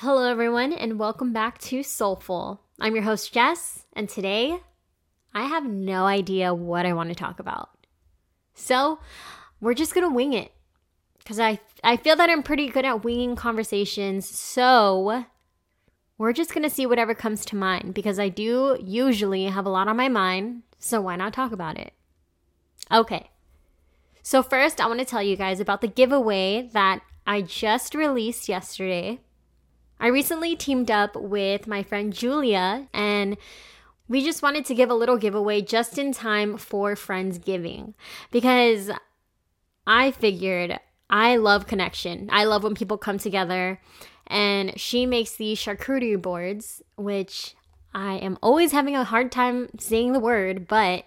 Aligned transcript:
Hello, 0.00 0.30
everyone, 0.30 0.72
and 0.72 0.96
welcome 0.96 1.32
back 1.32 1.58
to 1.58 1.82
Soulful. 1.82 2.60
I'm 2.78 2.94
your 2.94 3.02
host, 3.02 3.32
Jess, 3.32 3.84
and 3.94 4.08
today 4.08 4.60
I 5.34 5.46
have 5.46 5.64
no 5.66 6.04
idea 6.04 6.54
what 6.54 6.86
I 6.86 6.92
want 6.92 7.08
to 7.08 7.16
talk 7.16 7.40
about. 7.40 7.70
So, 8.54 9.00
we're 9.60 9.74
just 9.74 9.96
gonna 9.96 10.08
wing 10.08 10.34
it 10.34 10.52
because 11.18 11.40
I, 11.40 11.58
I 11.82 11.96
feel 11.96 12.14
that 12.14 12.30
I'm 12.30 12.44
pretty 12.44 12.68
good 12.68 12.84
at 12.84 13.02
winging 13.02 13.34
conversations. 13.34 14.24
So, 14.24 15.24
we're 16.16 16.32
just 16.32 16.54
gonna 16.54 16.70
see 16.70 16.86
whatever 16.86 17.12
comes 17.12 17.44
to 17.46 17.56
mind 17.56 17.92
because 17.92 18.20
I 18.20 18.28
do 18.28 18.78
usually 18.80 19.46
have 19.46 19.66
a 19.66 19.70
lot 19.70 19.88
on 19.88 19.96
my 19.96 20.08
mind, 20.08 20.62
so 20.78 21.00
why 21.00 21.16
not 21.16 21.32
talk 21.32 21.50
about 21.50 21.76
it? 21.76 21.92
Okay. 22.92 23.30
So, 24.22 24.44
first, 24.44 24.80
I 24.80 24.86
want 24.86 25.00
to 25.00 25.04
tell 25.04 25.24
you 25.24 25.34
guys 25.34 25.58
about 25.58 25.80
the 25.80 25.88
giveaway 25.88 26.70
that 26.72 27.00
I 27.26 27.42
just 27.42 27.96
released 27.96 28.48
yesterday. 28.48 29.22
I 30.00 30.08
recently 30.08 30.54
teamed 30.54 30.90
up 30.90 31.16
with 31.16 31.66
my 31.66 31.82
friend 31.82 32.12
Julia, 32.12 32.88
and 32.94 33.36
we 34.08 34.24
just 34.24 34.42
wanted 34.42 34.64
to 34.66 34.74
give 34.74 34.90
a 34.90 34.94
little 34.94 35.16
giveaway 35.16 35.60
just 35.60 35.98
in 35.98 36.12
time 36.12 36.56
for 36.56 36.94
Friendsgiving 36.94 37.94
because 38.30 38.90
I 39.86 40.10
figured 40.12 40.78
I 41.10 41.36
love 41.36 41.66
connection. 41.66 42.28
I 42.32 42.44
love 42.44 42.62
when 42.62 42.74
people 42.74 42.98
come 42.98 43.18
together, 43.18 43.80
and 44.26 44.78
she 44.78 45.06
makes 45.06 45.32
these 45.32 45.58
charcuterie 45.58 46.20
boards, 46.20 46.82
which 46.96 47.54
I 47.94 48.14
am 48.14 48.38
always 48.42 48.72
having 48.72 48.94
a 48.94 49.04
hard 49.04 49.32
time 49.32 49.68
saying 49.78 50.12
the 50.12 50.20
word, 50.20 50.68
but 50.68 51.04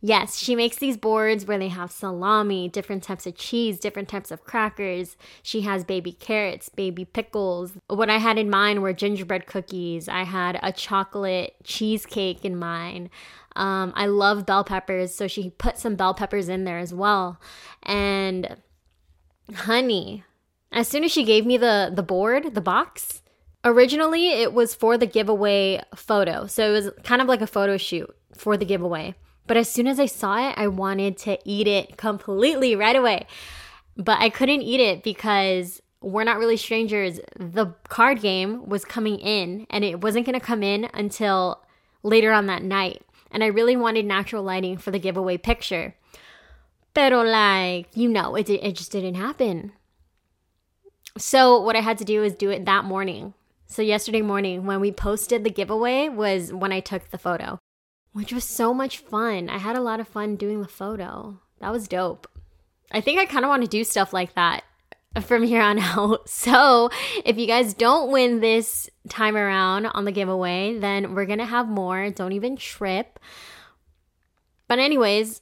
Yes, 0.00 0.38
she 0.38 0.54
makes 0.54 0.76
these 0.76 0.96
boards 0.96 1.44
where 1.44 1.58
they 1.58 1.68
have 1.68 1.90
salami, 1.90 2.68
different 2.68 3.02
types 3.02 3.26
of 3.26 3.36
cheese, 3.36 3.80
different 3.80 4.08
types 4.08 4.30
of 4.30 4.44
crackers. 4.44 5.16
She 5.42 5.62
has 5.62 5.82
baby 5.82 6.12
carrots, 6.12 6.68
baby 6.68 7.04
pickles. 7.04 7.72
What 7.88 8.08
I 8.08 8.18
had 8.18 8.38
in 8.38 8.48
mind 8.48 8.80
were 8.80 8.92
gingerbread 8.92 9.46
cookies. 9.46 10.08
I 10.08 10.22
had 10.22 10.60
a 10.62 10.70
chocolate 10.70 11.56
cheesecake 11.64 12.44
in 12.44 12.56
mind. 12.56 13.10
Um, 13.56 13.92
I 13.96 14.06
love 14.06 14.46
bell 14.46 14.62
peppers, 14.62 15.12
so 15.12 15.26
she 15.26 15.50
put 15.50 15.78
some 15.78 15.96
bell 15.96 16.14
peppers 16.14 16.48
in 16.48 16.62
there 16.62 16.78
as 16.78 16.94
well. 16.94 17.40
And 17.82 18.56
honey, 19.52 20.22
as 20.70 20.86
soon 20.86 21.02
as 21.02 21.10
she 21.10 21.24
gave 21.24 21.44
me 21.44 21.56
the 21.56 21.90
the 21.92 22.04
board, 22.04 22.54
the 22.54 22.60
box, 22.60 23.20
originally 23.64 24.28
it 24.28 24.52
was 24.52 24.76
for 24.76 24.96
the 24.96 25.06
giveaway 25.06 25.82
photo. 25.96 26.46
So 26.46 26.68
it 26.68 26.72
was 26.72 26.90
kind 27.02 27.20
of 27.20 27.26
like 27.26 27.40
a 27.40 27.48
photo 27.48 27.76
shoot 27.76 28.14
for 28.36 28.56
the 28.56 28.64
giveaway. 28.64 29.16
But 29.48 29.56
as 29.56 29.68
soon 29.68 29.88
as 29.88 29.98
I 29.98 30.06
saw 30.06 30.50
it, 30.50 30.54
I 30.56 30.68
wanted 30.68 31.16
to 31.18 31.38
eat 31.44 31.66
it 31.66 31.96
completely 31.96 32.76
right 32.76 32.94
away. 32.94 33.26
But 33.96 34.20
I 34.20 34.28
couldn't 34.28 34.62
eat 34.62 34.78
it 34.78 35.02
because 35.02 35.82
we're 36.02 36.24
not 36.24 36.38
really 36.38 36.58
strangers. 36.58 37.18
The 37.36 37.74
card 37.88 38.20
game 38.20 38.68
was 38.68 38.84
coming 38.84 39.18
in 39.18 39.66
and 39.70 39.84
it 39.84 40.02
wasn't 40.02 40.26
going 40.26 40.38
to 40.38 40.46
come 40.46 40.62
in 40.62 40.88
until 40.92 41.64
later 42.02 42.30
on 42.30 42.46
that 42.46 42.62
night. 42.62 43.02
And 43.30 43.42
I 43.42 43.48
really 43.48 43.74
wanted 43.74 44.04
natural 44.04 44.42
lighting 44.42 44.76
for 44.76 44.90
the 44.90 44.98
giveaway 44.98 45.38
picture. 45.38 45.94
Pero, 46.94 47.22
like, 47.22 47.88
you 47.94 48.08
know, 48.08 48.36
it, 48.36 48.50
it 48.50 48.76
just 48.76 48.92
didn't 48.92 49.14
happen. 49.14 49.72
So, 51.16 51.60
what 51.60 51.76
I 51.76 51.80
had 51.80 51.98
to 51.98 52.04
do 52.04 52.22
is 52.22 52.34
do 52.34 52.50
it 52.50 52.64
that 52.66 52.84
morning. 52.84 53.34
So, 53.66 53.82
yesterday 53.82 54.22
morning, 54.22 54.66
when 54.66 54.80
we 54.80 54.92
posted 54.92 55.44
the 55.44 55.50
giveaway, 55.50 56.08
was 56.08 56.52
when 56.52 56.72
I 56.72 56.80
took 56.80 57.10
the 57.10 57.18
photo 57.18 57.58
which 58.12 58.32
was 58.32 58.44
so 58.44 58.74
much 58.74 58.98
fun. 58.98 59.48
I 59.48 59.58
had 59.58 59.76
a 59.76 59.80
lot 59.80 60.00
of 60.00 60.08
fun 60.08 60.36
doing 60.36 60.60
the 60.60 60.68
photo. 60.68 61.40
That 61.60 61.72
was 61.72 61.88
dope. 61.88 62.26
I 62.90 63.00
think 63.00 63.20
I 63.20 63.26
kind 63.26 63.44
of 63.44 63.48
want 63.48 63.62
to 63.62 63.68
do 63.68 63.84
stuff 63.84 64.12
like 64.12 64.34
that 64.34 64.64
from 65.22 65.42
here 65.42 65.62
on 65.62 65.78
out. 65.78 66.28
So, 66.28 66.90
if 67.24 67.38
you 67.38 67.46
guys 67.46 67.74
don't 67.74 68.10
win 68.10 68.40
this 68.40 68.88
time 69.08 69.36
around 69.36 69.86
on 69.86 70.04
the 70.04 70.12
giveaway, 70.12 70.78
then 70.78 71.14
we're 71.14 71.26
going 71.26 71.38
to 71.38 71.44
have 71.44 71.68
more. 71.68 72.10
Don't 72.10 72.32
even 72.32 72.56
trip. 72.56 73.18
But, 74.66 74.78
anyways, 74.78 75.40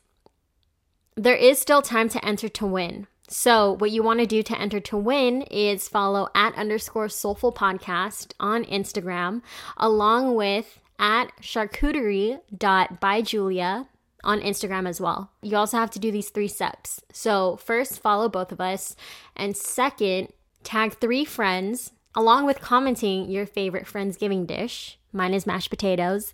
there 1.16 1.36
is 1.36 1.58
still 1.58 1.82
time 1.82 2.08
to 2.10 2.24
enter 2.24 2.48
to 2.48 2.66
win. 2.66 3.06
So, 3.28 3.72
what 3.72 3.90
you 3.90 4.02
want 4.02 4.20
to 4.20 4.26
do 4.26 4.42
to 4.44 4.58
enter 4.58 4.80
to 4.80 4.96
win 4.96 5.42
is 5.42 5.88
follow 5.88 6.28
at 6.34 6.54
underscore 6.54 7.08
soulful 7.08 7.52
podcast 7.52 8.32
on 8.38 8.64
Instagram, 8.64 9.42
along 9.76 10.36
with 10.36 10.78
at 10.98 11.30
charcuterie.byjulia 11.40 13.86
on 14.24 14.40
Instagram 14.40 14.88
as 14.88 15.00
well. 15.00 15.30
You 15.42 15.56
also 15.56 15.78
have 15.78 15.90
to 15.92 15.98
do 15.98 16.10
these 16.10 16.30
three 16.30 16.48
steps. 16.48 17.00
So, 17.12 17.56
first, 17.56 18.00
follow 18.00 18.28
both 18.28 18.52
of 18.52 18.60
us, 18.60 18.96
and 19.36 19.56
second, 19.56 20.32
tag 20.64 20.94
three 20.94 21.24
friends 21.24 21.92
along 22.14 22.46
with 22.46 22.60
commenting 22.60 23.30
your 23.30 23.46
favorite 23.46 23.86
Friendsgiving 23.86 24.46
dish. 24.46 24.98
Mine 25.12 25.34
is 25.34 25.46
mashed 25.46 25.70
potatoes. 25.70 26.32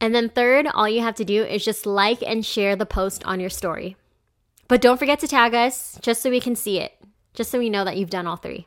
And 0.00 0.14
then, 0.14 0.28
third, 0.28 0.68
all 0.68 0.88
you 0.88 1.00
have 1.00 1.16
to 1.16 1.24
do 1.24 1.42
is 1.44 1.64
just 1.64 1.84
like 1.84 2.22
and 2.22 2.46
share 2.46 2.76
the 2.76 2.86
post 2.86 3.24
on 3.24 3.40
your 3.40 3.50
story. 3.50 3.96
But 4.68 4.80
don't 4.80 4.98
forget 4.98 5.18
to 5.20 5.28
tag 5.28 5.54
us 5.54 5.98
just 6.00 6.22
so 6.22 6.30
we 6.30 6.40
can 6.40 6.56
see 6.56 6.78
it, 6.78 6.92
just 7.34 7.50
so 7.50 7.58
we 7.58 7.70
know 7.70 7.84
that 7.84 7.96
you've 7.96 8.10
done 8.10 8.26
all 8.26 8.36
three. 8.36 8.66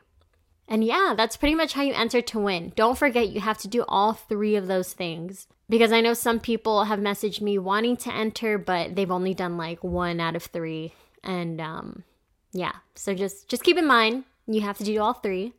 And 0.68 0.84
yeah, 0.84 1.14
that's 1.16 1.36
pretty 1.36 1.54
much 1.54 1.72
how 1.72 1.82
you 1.82 1.94
enter 1.94 2.20
to 2.20 2.38
win. 2.38 2.72
Don't 2.76 2.98
forget, 2.98 3.30
you 3.30 3.40
have 3.40 3.58
to 3.58 3.68
do 3.68 3.84
all 3.88 4.12
three 4.12 4.54
of 4.54 4.66
those 4.66 4.92
things. 4.92 5.46
Because 5.70 5.92
I 5.92 6.00
know 6.00 6.14
some 6.14 6.40
people 6.40 6.84
have 6.84 6.98
messaged 6.98 7.40
me 7.40 7.58
wanting 7.58 7.96
to 7.98 8.14
enter, 8.14 8.58
but 8.58 8.94
they've 8.94 9.10
only 9.10 9.34
done 9.34 9.56
like 9.56 9.82
one 9.82 10.20
out 10.20 10.36
of 10.36 10.44
three. 10.44 10.92
And 11.22 11.60
um, 11.60 12.04
yeah, 12.52 12.72
so 12.94 13.14
just 13.14 13.48
just 13.48 13.64
keep 13.64 13.76
in 13.76 13.86
mind 13.86 14.24
you 14.46 14.62
have 14.62 14.78
to 14.78 14.84
do 14.84 15.00
all 15.00 15.12
three. 15.12 15.52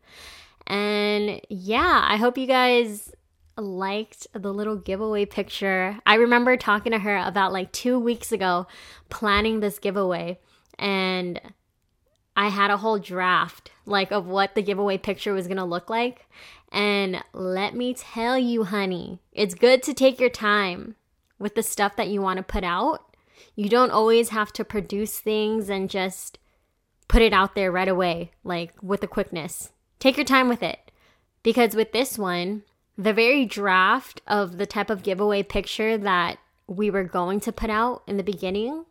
And 0.67 1.41
yeah, 1.49 2.05
I 2.07 2.17
hope 2.17 2.37
you 2.37 2.47
guys 2.47 3.11
liked 3.55 4.27
the 4.33 4.53
little 4.53 4.75
giveaway 4.75 5.25
picture. 5.25 5.99
I 6.05 6.15
remember 6.15 6.57
talking 6.57 6.91
to 6.91 6.99
her 6.99 7.17
about 7.17 7.53
like 7.53 7.71
two 7.71 7.99
weeks 7.99 8.31
ago, 8.31 8.67
planning 9.09 9.59
this 9.59 9.79
giveaway, 9.79 10.39
and 10.77 11.39
I 12.39 12.47
had 12.47 12.71
a 12.71 12.77
whole 12.77 12.99
draft 12.99 13.69
like 13.85 14.13
of 14.13 14.25
what 14.25 14.55
the 14.55 14.61
giveaway 14.61 14.97
picture 14.97 15.33
was 15.33 15.47
going 15.47 15.57
to 15.57 15.65
look 15.65 15.89
like. 15.89 16.25
And 16.71 17.21
let 17.33 17.75
me 17.75 17.93
tell 17.93 18.37
you, 18.37 18.63
honey, 18.63 19.19
it's 19.33 19.53
good 19.53 19.83
to 19.83 19.93
take 19.93 20.21
your 20.21 20.29
time 20.29 20.95
with 21.37 21.55
the 21.55 21.61
stuff 21.61 21.97
that 21.97 22.07
you 22.07 22.21
want 22.21 22.37
to 22.37 22.43
put 22.43 22.63
out. 22.63 23.13
You 23.57 23.67
don't 23.67 23.91
always 23.91 24.29
have 24.29 24.53
to 24.53 24.63
produce 24.63 25.19
things 25.19 25.69
and 25.69 25.89
just 25.89 26.39
put 27.09 27.21
it 27.21 27.33
out 27.33 27.55
there 27.55 27.73
right 27.73 27.89
away, 27.89 28.31
like 28.45 28.71
with 28.81 29.01
the 29.01 29.07
quickness. 29.07 29.73
Take 29.99 30.15
your 30.15 30.25
time 30.25 30.47
with 30.47 30.63
it. 30.63 30.91
Because 31.43 31.75
with 31.75 31.91
this 31.91 32.17
one, 32.17 32.63
the 32.97 33.11
very 33.11 33.45
draft 33.45 34.21
of 34.27 34.57
the 34.57 34.65
type 34.65 34.89
of 34.89 35.03
giveaway 35.03 35.43
picture 35.43 35.97
that 35.97 36.37
we 36.67 36.89
were 36.89 37.03
going 37.03 37.41
to 37.41 37.51
put 37.51 37.69
out 37.69 38.03
in 38.07 38.15
the 38.15 38.23
beginning 38.23 38.85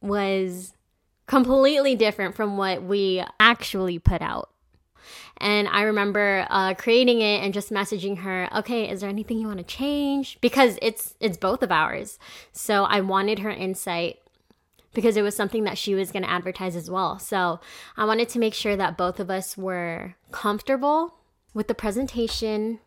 was 0.00 0.72
completely 1.30 1.94
different 1.94 2.34
from 2.34 2.56
what 2.56 2.82
we 2.82 3.22
actually 3.38 4.00
put 4.00 4.20
out. 4.20 4.50
And 5.36 5.68
I 5.68 5.82
remember 5.82 6.44
uh, 6.50 6.74
creating 6.74 7.20
it 7.20 7.44
and 7.44 7.54
just 7.54 7.70
messaging 7.70 8.18
her, 8.18 8.48
okay, 8.52 8.90
is 8.90 9.00
there 9.00 9.08
anything 9.08 9.38
you 9.38 9.46
want 9.46 9.58
to 9.58 9.64
change? 9.64 10.38
Because 10.40 10.76
it's 10.82 11.14
it's 11.20 11.38
both 11.38 11.62
of 11.62 11.70
ours. 11.70 12.18
So 12.50 12.82
I 12.82 13.00
wanted 13.00 13.38
her 13.38 13.50
insight 13.50 14.18
because 14.92 15.16
it 15.16 15.22
was 15.22 15.36
something 15.36 15.62
that 15.64 15.78
she 15.78 15.94
was 15.94 16.10
going 16.10 16.24
to 16.24 16.30
advertise 16.30 16.74
as 16.74 16.90
well. 16.90 17.20
So 17.20 17.60
I 17.96 18.04
wanted 18.06 18.28
to 18.30 18.40
make 18.40 18.52
sure 18.52 18.74
that 18.74 18.98
both 18.98 19.20
of 19.20 19.30
us 19.30 19.56
were 19.56 20.16
comfortable 20.32 21.14
with 21.54 21.68
the 21.68 21.76
presentation 21.76 22.80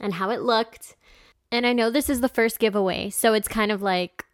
and 0.00 0.14
how 0.14 0.30
it 0.30 0.42
looked. 0.42 0.94
And 1.50 1.66
I 1.66 1.72
know 1.72 1.90
this 1.90 2.08
is 2.08 2.20
the 2.20 2.28
first 2.28 2.60
giveaway, 2.60 3.10
so 3.10 3.34
it's 3.34 3.48
kind 3.48 3.72
of 3.72 3.82
like, 3.82 4.26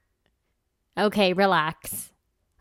okay, 0.99 1.33
relax. 1.33 2.13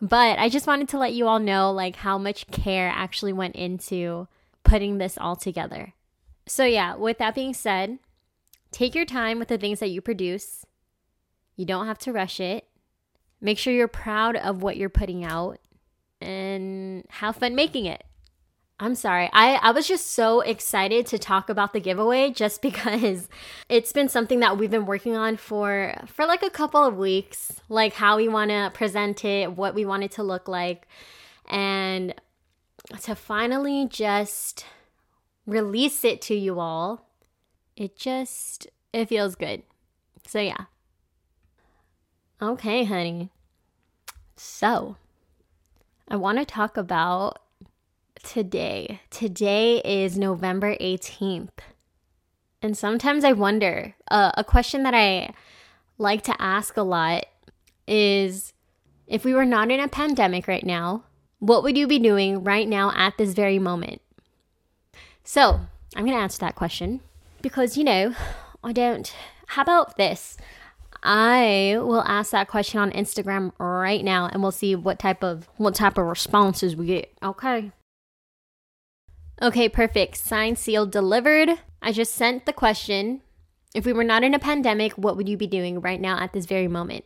But 0.02 0.40
I 0.40 0.50
just 0.50 0.68
wanted 0.68 0.90
to 0.90 1.00
let 1.00 1.14
you 1.14 1.28
all 1.28 1.40
know 1.40 1.72
like 1.72 1.98
how 1.98 2.18
much 2.18 2.48
care 2.48 2.92
actually 2.94 3.34
went 3.34 3.56
into 3.56 4.28
putting 4.64 4.98
this 4.98 5.18
all 5.18 5.36
together. 5.36 5.94
So 6.48 6.66
yeah, 6.66 6.96
with 6.96 7.18
that 7.20 7.36
being 7.36 7.54
said, 7.54 8.00
take 8.72 8.94
your 8.94 9.06
time 9.06 9.40
with 9.40 9.48
the 9.48 9.58
things 9.58 9.80
that 9.80 9.90
you 9.90 10.02
produce. 10.02 10.66
You 11.56 11.66
don't 11.66 11.88
have 11.88 12.00
to 12.00 12.12
rush 12.12 12.40
it. 12.40 12.68
Make 13.40 13.58
sure 13.58 13.74
you're 13.74 13.88
proud 13.88 14.36
of 14.36 14.62
what 14.62 14.78
you're 14.78 14.90
putting 14.90 15.24
out 15.24 15.60
and 16.22 17.06
have 17.10 17.38
fun 17.38 17.56
making 17.56 17.86
it. 17.86 18.04
I'm 18.78 18.96
sorry. 18.96 19.30
I, 19.32 19.56
I 19.56 19.72
was 19.72 19.88
just 19.88 20.12
so 20.12 20.42
excited 20.42 21.06
to 21.08 21.18
talk 21.18 21.50
about 21.50 21.72
the 21.72 21.80
giveaway 21.80 22.32
just 22.32 22.62
because 22.62 23.30
it's 23.70 23.94
been 23.94 24.10
something 24.10 24.42
that 24.42 24.58
we've 24.58 24.72
been 24.72 24.86
working 24.86 25.16
on 25.16 25.38
for 25.38 25.96
for 26.08 26.26
like 26.26 26.44
a 26.44 26.50
couple 26.50 26.84
of 26.84 26.98
weeks, 26.98 27.62
like 27.70 27.94
how 27.94 28.18
we 28.18 28.28
want 28.28 28.52
to 28.52 28.72
present 28.74 29.24
it, 29.24 29.54
what 29.54 29.76
we 29.76 29.86
want 29.86 30.04
it 30.04 30.12
to 30.12 30.24
look 30.24 30.48
like, 30.48 30.88
and 31.50 32.14
to 33.02 33.16
finally 33.16 33.88
just 33.90 34.66
release 35.46 36.04
it 36.04 36.22
to 36.24 36.36
you 36.36 36.60
all. 36.60 37.08
It 37.78 37.96
just 37.96 38.68
it 38.92 39.08
feels 39.08 39.36
good. 39.36 39.64
So 40.28 40.40
yeah. 40.40 40.66
Okay, 42.42 42.84
honey. 42.84 43.30
So, 44.36 44.98
I 46.10 46.18
want 46.18 46.38
to 46.40 46.46
talk 46.46 46.76
about 46.76 47.40
today. 48.26 49.00
Today 49.10 49.78
is 49.86 50.18
November 50.18 50.76
18th. 50.78 51.50
And 52.62 52.78
sometimes 52.78 53.24
I 53.24 53.32
wonder 53.32 53.96
uh, 54.10 54.32
a 54.36 54.44
question 54.44 54.84
that 54.84 54.96
I 54.96 55.34
like 55.98 56.24
to 56.24 56.42
ask 56.42 56.76
a 56.76 56.82
lot 56.82 57.26
is 57.88 58.54
if 59.08 59.24
we 59.24 59.34
were 59.34 59.46
not 59.46 59.70
in 59.70 59.80
a 59.80 59.88
pandemic 59.88 60.48
right 60.48 60.66
now, 60.66 61.04
what 61.40 61.62
would 61.64 61.78
you 61.78 61.88
be 61.88 62.00
doing 62.00 62.44
right 62.44 62.68
now 62.68 62.92
at 62.96 63.18
this 63.18 63.34
very 63.34 63.60
moment? 63.60 64.02
So, 65.24 65.60
I'm 65.96 66.06
going 66.06 66.18
to 66.18 66.24
answer 66.24 66.40
that 66.40 66.56
question 66.56 67.02
because, 67.42 67.78
you 67.78 67.84
know, 67.84 68.16
I 68.64 68.72
don't. 68.72 69.14
How 69.48 69.62
about 69.62 69.98
this? 69.98 70.38
I 71.04 71.76
will 71.78 72.02
ask 72.02 72.32
that 72.32 72.48
question 72.48 72.80
on 72.80 72.92
Instagram 72.92 73.52
right 73.60 74.04
now 74.04 74.26
and 74.26 74.42
we'll 74.42 74.52
see 74.52 74.76
what 74.76 74.98
type 74.98 75.24
of 75.24 75.48
what 75.58 75.76
type 75.76 76.00
of 76.00 76.08
responses 76.08 76.76
we 76.76 76.88
get. 76.88 77.12
Okay. 77.22 77.72
Okay, 79.42 79.68
perfect. 79.68 80.16
Signed, 80.18 80.58
sealed, 80.58 80.92
delivered. 80.92 81.60
I 81.82 81.92
just 81.92 82.14
sent 82.14 82.46
the 82.46 82.54
question. 82.54 83.22
If 83.74 83.86
we 83.86 83.94
were 83.94 84.04
not 84.04 84.24
in 84.24 84.34
a 84.34 84.40
pandemic, 84.40 84.94
what 84.94 85.18
would 85.18 85.28
you 85.28 85.36
be 85.36 85.48
doing 85.48 85.82
right 85.82 86.00
now 86.00 86.20
at 86.20 86.32
this 86.32 86.46
very 86.46 86.70
moment? 86.70 87.04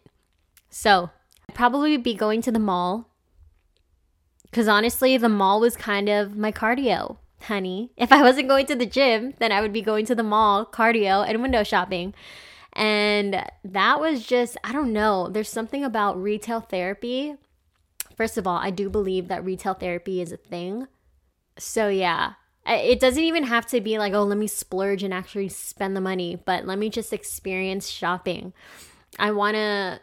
So, 0.70 1.10
I'd 1.48 1.56
probably 1.56 1.98
be 1.98 2.14
going 2.14 2.44
to 2.44 2.52
the 2.52 2.60
mall. 2.60 3.10
Because 4.44 4.68
honestly, 4.68 5.18
the 5.18 5.30
mall 5.30 5.60
was 5.60 5.76
kind 5.76 6.10
of 6.10 6.38
my 6.38 6.52
cardio, 6.52 7.18
honey. 7.42 7.92
If 7.98 8.12
I 8.12 8.22
wasn't 8.22 8.48
going 8.48 8.68
to 8.68 8.76
the 8.76 8.86
gym, 8.86 9.34
then 9.40 9.52
I 9.52 9.62
would 9.62 9.74
be 9.74 9.82
going 9.82 10.06
to 10.06 10.16
the 10.16 10.24
mall, 10.24 10.66
cardio, 10.66 11.28
and 11.28 11.42
window 11.42 11.64
shopping. 11.64 12.14
And 12.74 13.44
that 13.64 14.00
was 14.00 14.26
just, 14.26 14.58
I 14.64 14.72
don't 14.72 14.94
know, 14.94 15.28
there's 15.28 15.50
something 15.50 15.84
about 15.84 16.22
retail 16.22 16.62
therapy. 16.62 17.36
First 18.16 18.38
of 18.38 18.46
all, 18.46 18.58
I 18.58 18.70
do 18.70 18.90
believe 18.90 19.28
that 19.28 19.44
retail 19.44 19.74
therapy 19.74 20.22
is 20.22 20.32
a 20.32 20.38
thing. 20.38 20.88
So, 21.60 21.90
yeah, 21.90 22.34
it 22.66 23.00
doesn't 23.00 23.24
even 23.24 23.44
have 23.44 23.66
to 23.68 23.82
be 23.82 23.98
like, 23.98 24.14
oh, 24.14 24.24
let 24.24 24.38
me 24.38 24.48
splurge 24.48 25.04
and 25.04 25.14
actually 25.14 25.50
spend 25.50 25.96
the 25.96 26.02
money, 26.02 26.42
but 26.46 26.66
let 26.66 26.78
me 26.78 26.90
just 26.90 27.14
experience 27.14 27.90
shopping. 27.90 28.54
I 29.18 29.32
want 29.32 29.56
to 29.56 30.00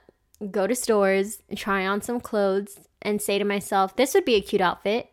go 0.51 0.67
to 0.67 0.75
stores, 0.75 1.43
try 1.55 1.87
on 1.87 2.03
some 2.03 2.21
clothes, 2.21 2.79
and 3.03 3.23
say 3.23 3.39
to 3.39 3.45
myself, 3.45 3.97
this 3.97 4.15
would 4.15 4.25
be 4.25 4.35
a 4.35 4.41
cute 4.41 4.61
outfit, 4.61 5.09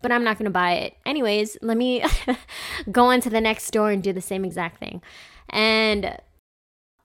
but 0.00 0.10
I'm 0.10 0.24
not 0.24 0.38
going 0.38 0.46
to 0.46 0.50
buy 0.50 0.72
it. 0.74 0.96
Anyways, 1.04 1.58
let 1.62 1.76
me 1.76 2.04
go 2.90 3.06
on 3.06 3.20
to 3.20 3.30
the 3.30 3.40
next 3.40 3.64
store 3.64 3.90
and 3.90 4.02
do 4.02 4.12
the 4.12 4.20
same 4.20 4.44
exact 4.44 4.78
thing. 4.78 5.02
And 5.50 6.18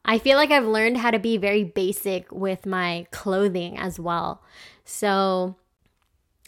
I 0.06 0.18
feel 0.18 0.38
like 0.38 0.52
I've 0.52 0.66
learned 0.66 0.98
how 0.98 1.12
to 1.12 1.20
be 1.20 1.38
very 1.38 1.66
basic 1.66 2.32
with 2.32 2.66
my 2.66 3.06
clothing 3.12 3.78
as 3.78 4.00
well. 4.00 4.42
So, 4.86 5.58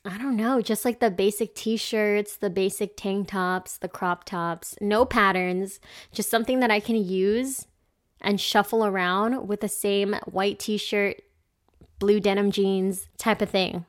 I 0.06 0.18
don't 0.18 0.38
know, 0.38 0.62
just 0.62 0.86
like 0.86 1.00
the 1.00 1.12
basic 1.12 1.56
t 1.56 1.76
shirts, 1.76 2.38
the 2.38 2.50
basic 2.50 2.96
tank 2.96 3.30
tops, 3.30 3.78
the 3.78 3.90
crop 3.90 4.24
tops, 4.24 4.76
no 4.80 5.06
patterns, 5.06 5.80
just 6.12 6.30
something 6.30 6.60
that 6.62 6.72
I 6.72 6.80
can 6.80 6.96
use 6.96 7.68
and 8.22 8.40
shuffle 8.40 8.86
around 8.86 9.48
with 9.48 9.62
the 9.62 9.68
same 9.68 10.16
white 10.26 10.60
t 10.60 10.78
shirt, 10.78 11.22
blue 12.00 12.20
denim 12.20 12.52
jeans 12.52 13.08
type 13.18 13.42
of 13.42 13.50
thing. 13.50 13.86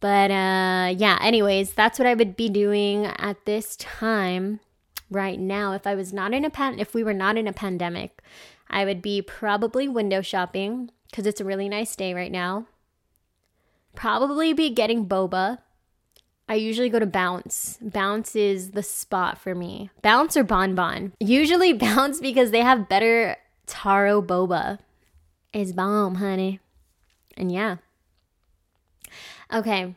But 0.00 0.30
uh, 0.30 0.94
yeah, 0.96 1.18
anyways, 1.20 1.72
that's 1.72 1.98
what 1.98 2.08
I 2.08 2.14
would 2.14 2.36
be 2.36 2.48
doing 2.48 3.06
at 3.06 3.44
this 3.44 3.76
time 3.76 4.60
right 5.10 5.38
now 5.38 5.72
if 5.72 5.86
I 5.86 5.94
was 5.94 6.12
not 6.12 6.34
in 6.34 6.44
a 6.44 6.50
pan 6.50 6.78
if 6.78 6.94
we 6.94 7.04
were 7.04 7.14
not 7.14 7.36
in 7.36 7.46
a 7.46 7.52
pandemic. 7.52 8.22
I 8.68 8.84
would 8.84 9.02
be 9.02 9.22
probably 9.22 9.86
window 9.86 10.22
shopping 10.22 10.90
because 11.10 11.26
it's 11.26 11.40
a 11.40 11.44
really 11.44 11.68
nice 11.68 11.94
day 11.94 12.14
right 12.14 12.32
now. 12.32 12.66
Probably 13.94 14.52
be 14.52 14.70
getting 14.70 15.06
boba. 15.06 15.58
I 16.48 16.54
usually 16.54 16.90
go 16.90 16.98
to 16.98 17.06
Bounce. 17.06 17.78
Bounce 17.80 18.36
is 18.36 18.72
the 18.72 18.82
spot 18.82 19.38
for 19.38 19.54
me. 19.54 19.90
Bounce 20.02 20.36
or 20.36 20.44
Bon 20.44 20.74
Bon. 20.74 21.12
Usually 21.20 21.72
Bounce 21.86 22.20
because 22.20 22.50
they 22.50 22.60
have 22.60 22.88
better 22.88 23.36
taro 23.66 24.20
boba. 24.20 24.78
It's 25.52 25.72
bomb, 25.72 26.16
honey. 26.16 26.60
And 27.36 27.50
yeah. 27.50 27.76
Okay. 29.52 29.94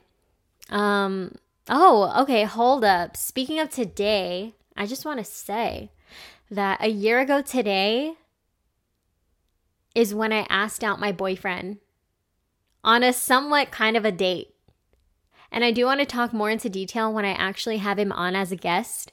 Um 0.70 1.36
oh, 1.70 2.22
okay, 2.24 2.44
hold 2.44 2.86
up. 2.86 3.18
Speaking 3.18 3.60
of 3.60 3.70
today, 3.70 4.54
I 4.76 4.86
just 4.86 5.06
want 5.06 5.20
to 5.20 5.26
say 5.26 5.90
that 6.50 6.82
a 6.82 6.88
year 6.88 7.20
ago 7.20 7.42
today, 7.42 8.16
is 9.98 10.14
when 10.14 10.32
I 10.32 10.46
asked 10.48 10.84
out 10.84 11.00
my 11.00 11.12
boyfriend 11.12 11.80
on 12.84 13.04
a 13.04 13.14
somewhat 13.14 13.72
kind 13.72 13.98
of 13.98 14.06
a 14.06 14.12
date. 14.12 14.54
And 15.52 15.64
I 15.64 15.72
do 15.72 15.86
want 15.86 16.00
to 16.00 16.06
talk 16.06 16.34
more 16.34 16.50
into 16.50 16.70
detail 16.70 17.12
when 17.12 17.26
I 17.26 17.32
actually 17.32 17.78
have 17.78 17.98
him 17.98 18.12
on 18.12 18.36
as 18.36 18.52
a 18.52 18.56
guest. 18.56 19.12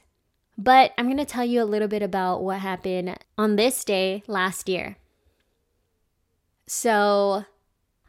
But 0.57 0.93
I'm 0.97 1.05
going 1.05 1.17
to 1.17 1.25
tell 1.25 1.45
you 1.45 1.61
a 1.61 1.65
little 1.65 1.87
bit 1.87 2.01
about 2.01 2.43
what 2.43 2.59
happened 2.59 3.17
on 3.37 3.55
this 3.55 3.83
day 3.83 4.23
last 4.27 4.69
year. 4.69 4.97
So 6.67 7.45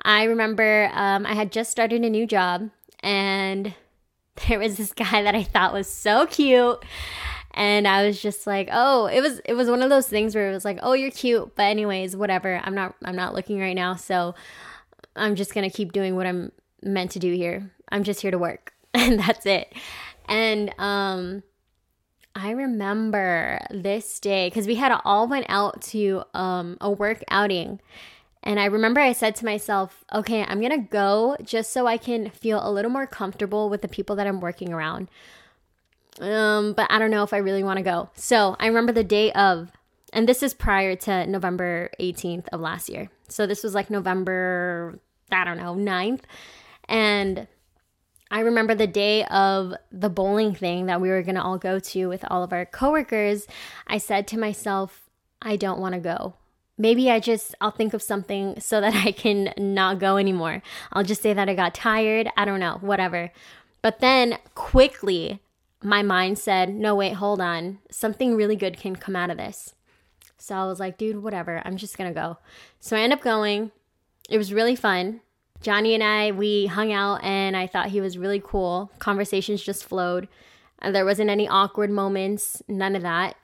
I 0.02 0.24
remember 0.24 0.90
um, 0.92 1.26
I 1.26 1.34
had 1.34 1.52
just 1.52 1.70
started 1.70 2.02
a 2.04 2.10
new 2.10 2.26
job, 2.26 2.70
and 3.00 3.74
there 4.48 4.58
was 4.58 4.76
this 4.76 4.92
guy 4.92 5.22
that 5.22 5.34
I 5.34 5.42
thought 5.42 5.72
was 5.72 5.88
so 5.88 6.26
cute 6.26 6.84
and 7.56 7.88
I 7.88 8.06
was 8.06 8.20
just 8.20 8.46
like, 8.46 8.68
"Oh, 8.70 9.06
it 9.06 9.22
was 9.22 9.40
it 9.46 9.54
was 9.54 9.68
one 9.68 9.82
of 9.82 9.88
those 9.88 10.06
things 10.06 10.34
where 10.34 10.50
it 10.50 10.52
was 10.52 10.64
like, 10.64 10.78
"Oh, 10.82 10.92
you're 10.92 11.10
cute, 11.10 11.56
but 11.56 11.62
anyways, 11.62 12.14
whatever. 12.14 12.60
I'm 12.62 12.74
not 12.74 12.94
I'm 13.02 13.16
not 13.16 13.34
looking 13.34 13.58
right 13.58 13.74
now, 13.74 13.96
so 13.96 14.34
I'm 15.16 15.34
just 15.34 15.54
going 15.54 15.68
to 15.68 15.74
keep 15.74 15.92
doing 15.92 16.14
what 16.16 16.26
I'm 16.26 16.52
meant 16.82 17.10
to 17.12 17.18
do 17.18 17.32
here. 17.32 17.72
I'm 17.90 18.04
just 18.04 18.20
here 18.20 18.30
to 18.30 18.38
work." 18.38 18.72
and 18.94 19.18
that's 19.18 19.44
it. 19.46 19.72
And 20.28 20.74
um 20.78 21.42
I 22.34 22.50
remember 22.50 23.60
this 23.70 24.20
day 24.20 24.50
cuz 24.50 24.66
we 24.66 24.76
had 24.76 24.98
all 25.04 25.28
went 25.28 25.46
out 25.48 25.82
to 25.92 26.22
um 26.34 26.78
a 26.80 26.90
work 26.90 27.22
outing. 27.30 27.80
And 28.42 28.60
I 28.60 28.66
remember 28.66 29.00
I 29.00 29.12
said 29.12 29.34
to 29.36 29.44
myself, 29.44 30.04
okay, 30.14 30.44
I'm 30.44 30.60
gonna 30.60 30.78
go 30.78 31.36
just 31.42 31.72
so 31.72 31.86
I 31.86 31.98
can 31.98 32.30
feel 32.30 32.66
a 32.66 32.70
little 32.70 32.90
more 32.90 33.06
comfortable 33.06 33.68
with 33.68 33.82
the 33.82 33.88
people 33.88 34.16
that 34.16 34.26
I'm 34.26 34.40
working 34.40 34.72
around. 34.72 35.08
Um, 36.20 36.72
but 36.72 36.90
I 36.90 36.98
don't 36.98 37.10
know 37.10 37.24
if 37.24 37.34
I 37.34 37.38
really 37.38 37.62
want 37.62 37.76
to 37.76 37.82
go. 37.82 38.08
So 38.14 38.56
I 38.58 38.68
remember 38.68 38.92
the 38.92 39.04
day 39.04 39.30
of, 39.32 39.70
and 40.16 40.26
this 40.26 40.42
is 40.42 40.54
prior 40.54 40.96
to 40.96 41.26
November 41.26 41.90
18th 42.00 42.48
of 42.48 42.62
last 42.62 42.88
year. 42.88 43.10
So 43.28 43.46
this 43.46 43.62
was 43.62 43.74
like 43.74 43.90
November, 43.90 44.98
I 45.30 45.44
don't 45.44 45.58
know, 45.58 45.74
9th. 45.74 46.22
And 46.88 47.46
I 48.30 48.40
remember 48.40 48.74
the 48.74 48.86
day 48.86 49.26
of 49.26 49.74
the 49.92 50.08
bowling 50.08 50.54
thing 50.54 50.86
that 50.86 51.02
we 51.02 51.10
were 51.10 51.22
going 51.22 51.34
to 51.34 51.42
all 51.42 51.58
go 51.58 51.78
to 51.78 52.06
with 52.06 52.24
all 52.30 52.42
of 52.42 52.54
our 52.54 52.64
coworkers. 52.64 53.46
I 53.86 53.98
said 53.98 54.26
to 54.28 54.38
myself, 54.38 55.10
I 55.42 55.56
don't 55.56 55.80
want 55.80 55.94
to 55.94 56.00
go. 56.00 56.36
Maybe 56.78 57.10
I 57.10 57.20
just, 57.20 57.54
I'll 57.60 57.70
think 57.70 57.92
of 57.92 58.00
something 58.00 58.58
so 58.60 58.80
that 58.80 58.94
I 58.94 59.12
can 59.12 59.52
not 59.58 59.98
go 59.98 60.16
anymore. 60.16 60.62
I'll 60.94 61.04
just 61.04 61.20
say 61.20 61.34
that 61.34 61.50
I 61.50 61.54
got 61.54 61.74
tired. 61.74 62.30
I 62.38 62.46
don't 62.46 62.60
know, 62.60 62.78
whatever. 62.80 63.32
But 63.82 64.00
then 64.00 64.38
quickly, 64.54 65.42
my 65.82 66.02
mind 66.02 66.38
said, 66.38 66.74
no, 66.74 66.94
wait, 66.94 67.12
hold 67.12 67.42
on. 67.42 67.80
Something 67.90 68.34
really 68.34 68.56
good 68.56 68.78
can 68.78 68.96
come 68.96 69.14
out 69.14 69.30
of 69.30 69.36
this. 69.36 69.74
So 70.38 70.54
I 70.54 70.64
was 70.64 70.80
like, 70.80 70.98
dude, 70.98 71.22
whatever. 71.22 71.62
I'm 71.64 71.76
just 71.76 71.96
going 71.96 72.12
to 72.12 72.14
go. 72.14 72.38
So 72.80 72.96
I 72.96 73.00
ended 73.00 73.18
up 73.18 73.24
going. 73.24 73.70
It 74.28 74.38
was 74.38 74.52
really 74.52 74.76
fun. 74.76 75.20
Johnny 75.62 75.94
and 75.94 76.02
I, 76.02 76.32
we 76.32 76.66
hung 76.66 76.92
out 76.92 77.24
and 77.24 77.56
I 77.56 77.66
thought 77.66 77.88
he 77.88 78.00
was 78.00 78.18
really 78.18 78.42
cool. 78.44 78.90
Conversations 78.98 79.62
just 79.62 79.84
flowed. 79.84 80.28
And 80.80 80.94
there 80.94 81.04
wasn't 81.04 81.30
any 81.30 81.48
awkward 81.48 81.90
moments, 81.90 82.62
none 82.68 82.94
of 82.94 83.02
that. 83.02 83.36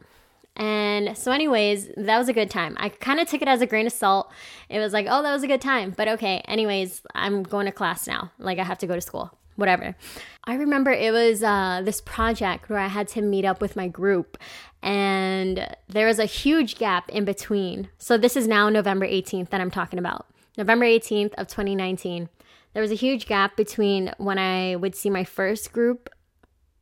And 0.55 1.17
so, 1.17 1.33
anyways, 1.33 1.89
that 1.97 2.19
was 2.19 2.29
a 2.29 2.35
good 2.35 2.51
time. 2.51 2.77
I 2.79 2.91
kind 2.91 3.21
of 3.21 3.27
took 3.27 3.41
it 3.41 3.49
as 3.49 3.63
a 3.63 3.67
grain 3.67 3.87
of 3.87 3.93
salt. 3.93 4.31
It 4.69 4.79
was 4.81 4.93
like, 4.93 5.07
oh, 5.09 5.23
that 5.23 5.33
was 5.33 5.43
a 5.43 5.47
good 5.47 5.63
time. 5.63 5.95
But 5.97 6.09
okay, 6.09 6.43
anyways, 6.47 7.01
I'm 7.15 7.43
going 7.43 7.65
to 7.65 7.73
class 7.73 8.07
now. 8.07 8.33
Like, 8.39 8.59
I 8.59 8.65
have 8.65 8.77
to 8.79 8.87
go 8.87 8.95
to 8.95 9.01
school 9.01 9.33
whatever. 9.57 9.97
I 10.45 10.55
remember 10.55 10.91
it 10.91 11.13
was 11.13 11.43
uh, 11.43 11.83
this 11.85 12.01
project 12.01 12.69
where 12.69 12.79
I 12.79 12.89
had 12.89 13.09
to 13.09 13.23
meet 13.23 13.45
up 13.45 13.61
with 13.61 13.77
my 13.77 13.89
group, 13.89 14.39
and 14.83 15.77
there 15.89 16.07
was 16.07 16.19
a 16.19 16.25
huge 16.25 16.77
gap 16.77 17.09
in 17.09 17.25
between. 17.25 17.89
So, 17.99 18.19
this 18.19 18.37
is 18.37 18.49
now 18.49 18.69
November 18.69 19.07
18th 19.07 19.51
that 19.51 19.61
I'm 19.61 19.71
talking 19.71 19.99
about. 19.99 20.27
November 20.59 20.85
18th 20.85 21.35
of 21.35 21.47
2019. 21.49 22.29
There 22.75 22.83
was 22.83 22.91
a 22.91 22.97
huge 22.97 23.27
gap 23.27 23.57
between 23.57 24.13
when 24.19 24.39
I 24.39 24.77
would 24.77 24.95
see 24.95 25.11
my 25.11 25.25
first 25.25 25.73
group 25.73 26.09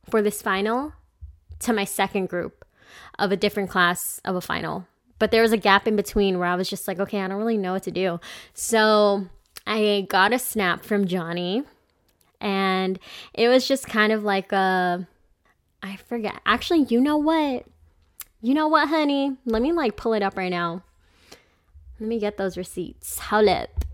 for 0.09 0.21
this 0.21 0.41
final 0.41 0.93
to 1.59 1.73
my 1.73 1.85
second 1.85 2.29
group 2.29 2.65
of 3.19 3.31
a 3.31 3.37
different 3.37 3.69
class 3.69 4.19
of 4.25 4.35
a 4.35 4.41
final. 4.41 4.87
But 5.19 5.31
there 5.31 5.41
was 5.41 5.51
a 5.51 5.57
gap 5.57 5.87
in 5.87 5.95
between 5.95 6.39
where 6.39 6.47
I 6.47 6.55
was 6.55 6.69
just 6.69 6.87
like, 6.87 6.99
okay, 6.99 7.21
I 7.21 7.27
don't 7.27 7.37
really 7.37 7.57
know 7.57 7.73
what 7.73 7.83
to 7.83 7.91
do. 7.91 8.19
So 8.53 9.27
I 9.67 10.07
got 10.09 10.33
a 10.33 10.39
snap 10.39 10.83
from 10.83 11.05
Johnny 11.05 11.63
and 12.41 12.99
it 13.33 13.47
was 13.47 13.67
just 13.67 13.87
kind 13.87 14.11
of 14.11 14.23
like 14.23 14.51
a 14.51 15.07
I 15.83 15.95
forget. 15.95 16.39
Actually, 16.45 16.83
you 16.89 16.99
know 16.99 17.17
what? 17.17 17.65
You 18.41 18.53
know 18.53 18.67
what, 18.67 18.89
honey? 18.89 19.37
Let 19.45 19.61
me 19.61 19.71
like 19.71 19.95
pull 19.95 20.13
it 20.13 20.23
up 20.23 20.37
right 20.37 20.51
now. 20.51 20.83
Let 21.99 22.09
me 22.09 22.19
get 22.19 22.37
those 22.37 22.57
receipts. 22.57 23.19
Hold 23.19 23.47
up. 23.47 23.85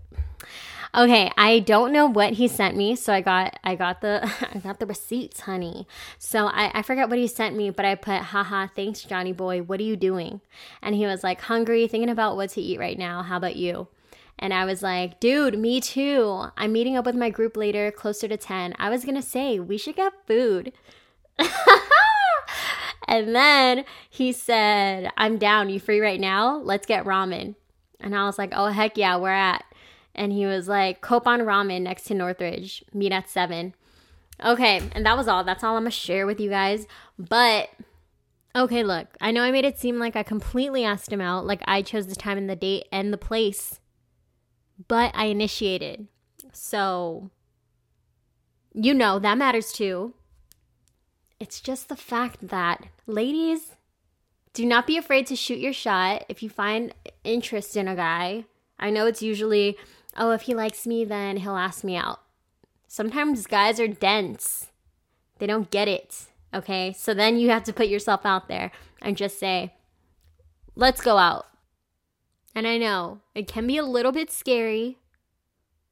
Okay, 0.94 1.30
I 1.36 1.58
don't 1.58 1.92
know 1.92 2.06
what 2.06 2.32
he 2.32 2.48
sent 2.48 2.74
me, 2.74 2.96
so 2.96 3.12
I 3.12 3.20
got 3.20 3.58
I 3.62 3.74
got 3.74 4.00
the 4.00 4.22
I 4.54 4.58
got 4.58 4.80
the 4.80 4.86
receipts, 4.86 5.40
honey. 5.40 5.86
So 6.18 6.46
I, 6.46 6.70
I 6.74 6.82
forgot 6.82 7.10
what 7.10 7.18
he 7.18 7.26
sent 7.26 7.54
me, 7.54 7.70
but 7.70 7.84
I 7.84 7.94
put, 7.94 8.20
haha, 8.20 8.68
thanks, 8.74 9.02
Johnny 9.02 9.32
boy. 9.32 9.60
What 9.60 9.80
are 9.80 9.84
you 9.84 9.96
doing? 9.96 10.40
And 10.80 10.94
he 10.94 11.04
was 11.06 11.22
like, 11.22 11.42
hungry, 11.42 11.86
thinking 11.86 12.08
about 12.08 12.36
what 12.36 12.50
to 12.50 12.62
eat 12.62 12.78
right 12.78 12.98
now. 12.98 13.22
How 13.22 13.36
about 13.36 13.56
you? 13.56 13.88
And 14.38 14.54
I 14.54 14.64
was 14.64 14.82
like, 14.82 15.18
dude, 15.20 15.58
me 15.58 15.80
too. 15.80 16.44
I'm 16.56 16.72
meeting 16.72 16.96
up 16.96 17.06
with 17.06 17.16
my 17.16 17.30
group 17.30 17.56
later, 17.56 17.90
closer 17.90 18.28
to 18.28 18.36
10. 18.36 18.74
I 18.78 18.88
was 18.88 19.04
gonna 19.04 19.22
say, 19.22 19.58
we 19.58 19.78
should 19.78 19.96
get 19.96 20.12
food. 20.26 20.72
and 23.08 23.34
then 23.34 23.84
he 24.08 24.32
said, 24.32 25.10
I'm 25.16 25.38
down. 25.38 25.70
You 25.70 25.80
free 25.80 26.00
right 26.00 26.20
now? 26.20 26.58
Let's 26.58 26.86
get 26.86 27.04
ramen. 27.04 27.56
And 28.00 28.14
I 28.14 28.24
was 28.24 28.38
like, 28.38 28.52
oh, 28.54 28.68
heck 28.68 28.96
yeah, 28.96 29.16
we're 29.16 29.30
at. 29.30 29.64
And 30.14 30.32
he 30.32 30.46
was 30.46 30.68
like, 30.68 31.00
Kopan 31.00 31.42
Ramen 31.42 31.82
next 31.82 32.04
to 32.04 32.14
Northridge. 32.14 32.84
Meet 32.92 33.12
at 33.12 33.28
7. 33.28 33.74
Okay, 34.44 34.80
and 34.92 35.04
that 35.04 35.16
was 35.16 35.26
all. 35.26 35.42
That's 35.42 35.64
all 35.64 35.76
I'm 35.76 35.82
gonna 35.82 35.90
share 35.90 36.24
with 36.24 36.38
you 36.38 36.48
guys. 36.48 36.86
But 37.18 37.70
okay, 38.54 38.84
look, 38.84 39.08
I 39.20 39.32
know 39.32 39.42
I 39.42 39.50
made 39.50 39.64
it 39.64 39.78
seem 39.78 39.98
like 39.98 40.14
I 40.14 40.22
completely 40.22 40.84
asked 40.84 41.12
him 41.12 41.20
out, 41.20 41.44
like 41.44 41.60
I 41.64 41.82
chose 41.82 42.06
the 42.06 42.14
time 42.14 42.38
and 42.38 42.48
the 42.48 42.54
date 42.54 42.86
and 42.92 43.12
the 43.12 43.18
place 43.18 43.80
but 44.86 45.10
I 45.14 45.26
initiated. 45.26 46.06
So, 46.52 47.30
you 48.72 48.94
know, 48.94 49.18
that 49.18 49.38
matters 49.38 49.72
too. 49.72 50.14
It's 51.40 51.60
just 51.60 51.88
the 51.88 51.96
fact 51.96 52.48
that, 52.48 52.86
ladies, 53.06 53.76
do 54.52 54.66
not 54.66 54.86
be 54.86 54.96
afraid 54.96 55.26
to 55.28 55.36
shoot 55.36 55.58
your 55.58 55.72
shot 55.72 56.24
if 56.28 56.42
you 56.42 56.50
find 56.50 56.94
interest 57.24 57.76
in 57.76 57.88
a 57.88 57.94
guy. 57.94 58.44
I 58.78 58.90
know 58.90 59.06
it's 59.06 59.22
usually, 59.22 59.76
oh, 60.16 60.32
if 60.32 60.42
he 60.42 60.54
likes 60.54 60.86
me, 60.86 61.04
then 61.04 61.38
he'll 61.38 61.56
ask 61.56 61.84
me 61.84 61.96
out. 61.96 62.20
Sometimes 62.86 63.46
guys 63.46 63.78
are 63.78 63.88
dense, 63.88 64.68
they 65.38 65.46
don't 65.46 65.70
get 65.70 65.88
it. 65.88 66.26
Okay, 66.54 66.94
so 66.94 67.12
then 67.12 67.36
you 67.36 67.50
have 67.50 67.64
to 67.64 67.72
put 67.72 67.88
yourself 67.88 68.24
out 68.24 68.48
there 68.48 68.72
and 69.02 69.16
just 69.16 69.38
say, 69.38 69.74
let's 70.74 71.02
go 71.02 71.18
out. 71.18 71.46
And 72.58 72.66
I 72.66 72.76
know 72.76 73.20
it 73.36 73.46
can 73.46 73.68
be 73.68 73.76
a 73.76 73.84
little 73.84 74.10
bit 74.10 74.32
scary, 74.32 74.98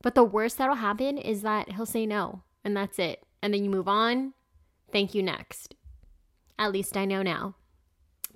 but 0.02 0.16
the 0.16 0.24
worst 0.24 0.58
that'll 0.58 0.74
happen 0.74 1.16
is 1.16 1.42
that 1.42 1.70
he'll 1.70 1.86
say 1.86 2.06
no, 2.06 2.42
and 2.64 2.76
that's 2.76 2.98
it. 2.98 3.22
And 3.40 3.54
then 3.54 3.62
you 3.62 3.70
move 3.70 3.86
on. 3.86 4.34
Thank 4.90 5.14
you, 5.14 5.22
next. 5.22 5.76
At 6.58 6.72
least 6.72 6.96
I 6.96 7.04
know 7.04 7.22
now. 7.22 7.54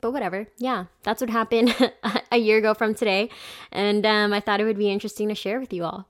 But 0.00 0.12
whatever. 0.12 0.46
Yeah, 0.58 0.84
that's 1.02 1.20
what 1.20 1.28
happened 1.28 1.75
a 2.30 2.37
year 2.37 2.58
ago 2.58 2.72
from 2.72 2.94
today. 2.94 3.30
And 3.72 4.06
um, 4.06 4.32
I 4.32 4.38
thought 4.38 4.60
it 4.60 4.64
would 4.64 4.78
be 4.78 4.92
interesting 4.92 5.26
to 5.26 5.34
share 5.34 5.58
with 5.58 5.72
you 5.72 5.82
all. 5.82 6.06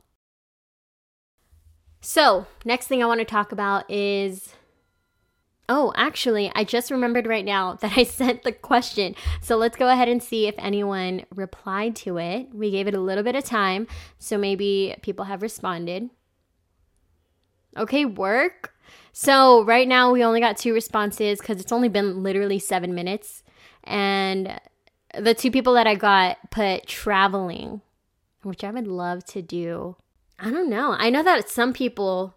So, 2.03 2.45
next 2.67 2.87
thing 2.87 3.03
I 3.03 3.07
want 3.07 3.21
to 3.21 3.25
talk 3.25 3.51
about 3.51 3.91
is 3.91 4.53
Oh, 5.73 5.93
actually, 5.95 6.51
I 6.57 6.65
just 6.65 6.91
remembered 6.91 7.29
right 7.29 7.45
now 7.45 7.75
that 7.81 7.97
I 7.97 8.03
sent 8.03 8.43
the 8.43 8.51
question. 8.51 9.15
So 9.41 9.57
let's 9.57 9.77
go 9.77 9.89
ahead 9.89 10.09
and 10.09 10.21
see 10.21 10.49
if 10.49 10.57
anyone 10.59 11.25
replied 11.35 11.95
to 11.97 12.19
it. 12.19 12.49
We 12.53 12.73
gave 12.73 12.89
it 12.89 12.95
a 12.95 13.01
little 13.01 13.23
bit 13.23 13.37
of 13.37 13.45
time, 13.45 13.87
so 14.19 14.37
maybe 14.37 14.97
people 15.01 15.27
have 15.27 15.43
responded. 15.43 16.11
Okay, 17.79 18.05
work. 18.05 18.75
So 19.13 19.63
right 19.63 19.87
now 19.87 20.11
we 20.11 20.25
only 20.25 20.41
got 20.41 20.59
two 20.59 20.75
responses 20.75 21.39
because 21.39 21.61
it's 21.61 21.71
only 21.71 21.89
been 21.89 22.25
literally 22.25 22.59
seven 22.59 22.93
minutes. 22.93 23.45
And 23.85 24.61
the 25.17 25.35
two 25.35 25.53
people 25.53 25.75
that 25.75 25.87
I 25.87 25.95
got 25.95 26.51
put 26.51 26.89
traveling, 26.89 27.81
which 28.43 28.65
I 28.65 28.73
would 28.73 28.89
love 28.89 29.25
to 29.27 29.41
do. 29.41 29.97
I 30.37 30.51
don't 30.51 30.69
know. 30.69 30.97
I 30.99 31.11
know 31.11 31.23
that 31.23 31.49
some 31.49 31.73
people 31.73 32.35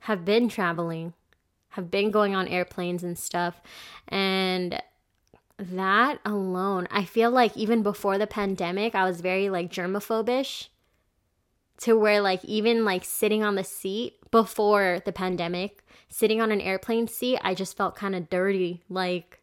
have 0.00 0.24
been 0.24 0.48
traveling 0.48 1.14
have 1.74 1.90
been 1.90 2.12
going 2.12 2.36
on 2.36 2.46
airplanes 2.46 3.02
and 3.02 3.18
stuff. 3.18 3.60
And 4.06 4.80
that 5.58 6.20
alone, 6.24 6.86
I 6.90 7.04
feel 7.04 7.32
like 7.32 7.56
even 7.56 7.82
before 7.82 8.16
the 8.16 8.28
pandemic, 8.28 8.94
I 8.94 9.04
was 9.04 9.20
very 9.20 9.50
like 9.50 9.72
germophobish 9.72 10.68
to 11.78 11.98
where 11.98 12.20
like 12.20 12.44
even 12.44 12.84
like 12.84 13.04
sitting 13.04 13.42
on 13.42 13.56
the 13.56 13.64
seat 13.64 14.14
before 14.30 15.00
the 15.04 15.12
pandemic, 15.12 15.84
sitting 16.08 16.40
on 16.40 16.52
an 16.52 16.60
airplane 16.60 17.08
seat, 17.08 17.40
I 17.42 17.54
just 17.54 17.76
felt 17.76 17.96
kind 17.96 18.14
of 18.14 18.30
dirty. 18.30 18.84
Like 18.88 19.40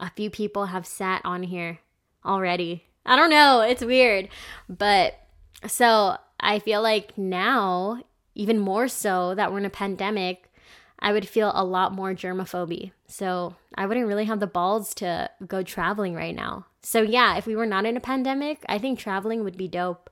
a 0.00 0.10
few 0.10 0.30
people 0.30 0.66
have 0.66 0.86
sat 0.86 1.22
on 1.24 1.44
here 1.44 1.78
already. 2.24 2.86
I 3.06 3.14
don't 3.14 3.30
know, 3.30 3.60
it's 3.60 3.84
weird. 3.84 4.28
But 4.68 5.14
so 5.68 6.16
I 6.40 6.58
feel 6.58 6.82
like 6.82 7.16
now, 7.16 8.02
even 8.34 8.58
more 8.58 8.88
so 8.88 9.36
that 9.36 9.52
we're 9.52 9.58
in 9.58 9.64
a 9.64 9.70
pandemic, 9.70 10.50
I 10.98 11.12
would 11.12 11.28
feel 11.28 11.52
a 11.54 11.64
lot 11.64 11.92
more 11.92 12.14
germophobia. 12.14 12.92
So 13.06 13.56
I 13.74 13.86
wouldn't 13.86 14.06
really 14.06 14.24
have 14.24 14.40
the 14.40 14.46
balls 14.46 14.94
to 14.94 15.30
go 15.46 15.62
traveling 15.62 16.14
right 16.14 16.34
now. 16.34 16.66
So 16.82 17.02
yeah, 17.02 17.36
if 17.36 17.46
we 17.46 17.56
were 17.56 17.66
not 17.66 17.86
in 17.86 17.96
a 17.96 18.00
pandemic, 18.00 18.64
I 18.68 18.78
think 18.78 18.98
traveling 18.98 19.44
would 19.44 19.56
be 19.56 19.68
dope. 19.68 20.10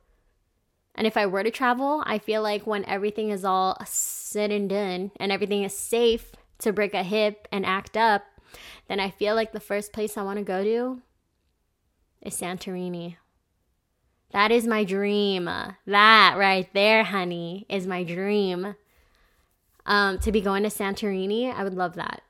And 0.94 1.06
if 1.06 1.16
I 1.16 1.26
were 1.26 1.42
to 1.42 1.50
travel, 1.50 2.02
I 2.04 2.18
feel 2.18 2.42
like 2.42 2.66
when 2.66 2.84
everything 2.84 3.30
is 3.30 3.44
all 3.44 3.78
said 3.86 4.50
and 4.50 4.68
done 4.68 5.10
and 5.16 5.32
everything 5.32 5.62
is 5.62 5.76
safe 5.76 6.32
to 6.58 6.72
break 6.72 6.92
a 6.94 7.02
hip 7.02 7.48
and 7.50 7.64
act 7.64 7.96
up, 7.96 8.24
then 8.88 9.00
I 9.00 9.10
feel 9.10 9.34
like 9.34 9.52
the 9.52 9.60
first 9.60 9.92
place 9.92 10.16
I 10.16 10.22
want 10.22 10.38
to 10.38 10.44
go 10.44 10.62
to 10.62 11.00
is 12.20 12.38
Santorini. 12.38 13.16
That 14.32 14.50
is 14.50 14.66
my 14.66 14.84
dream. 14.84 15.44
That 15.44 16.34
right 16.36 16.68
there, 16.74 17.04
honey, 17.04 17.66
is 17.68 17.86
my 17.86 18.04
dream 18.04 18.74
um, 19.86 20.18
to 20.20 20.32
be 20.32 20.40
going 20.40 20.62
to 20.62 20.68
Santorini. 20.68 21.52
I 21.52 21.64
would 21.64 21.74
love 21.74 21.94
that. 21.94 22.22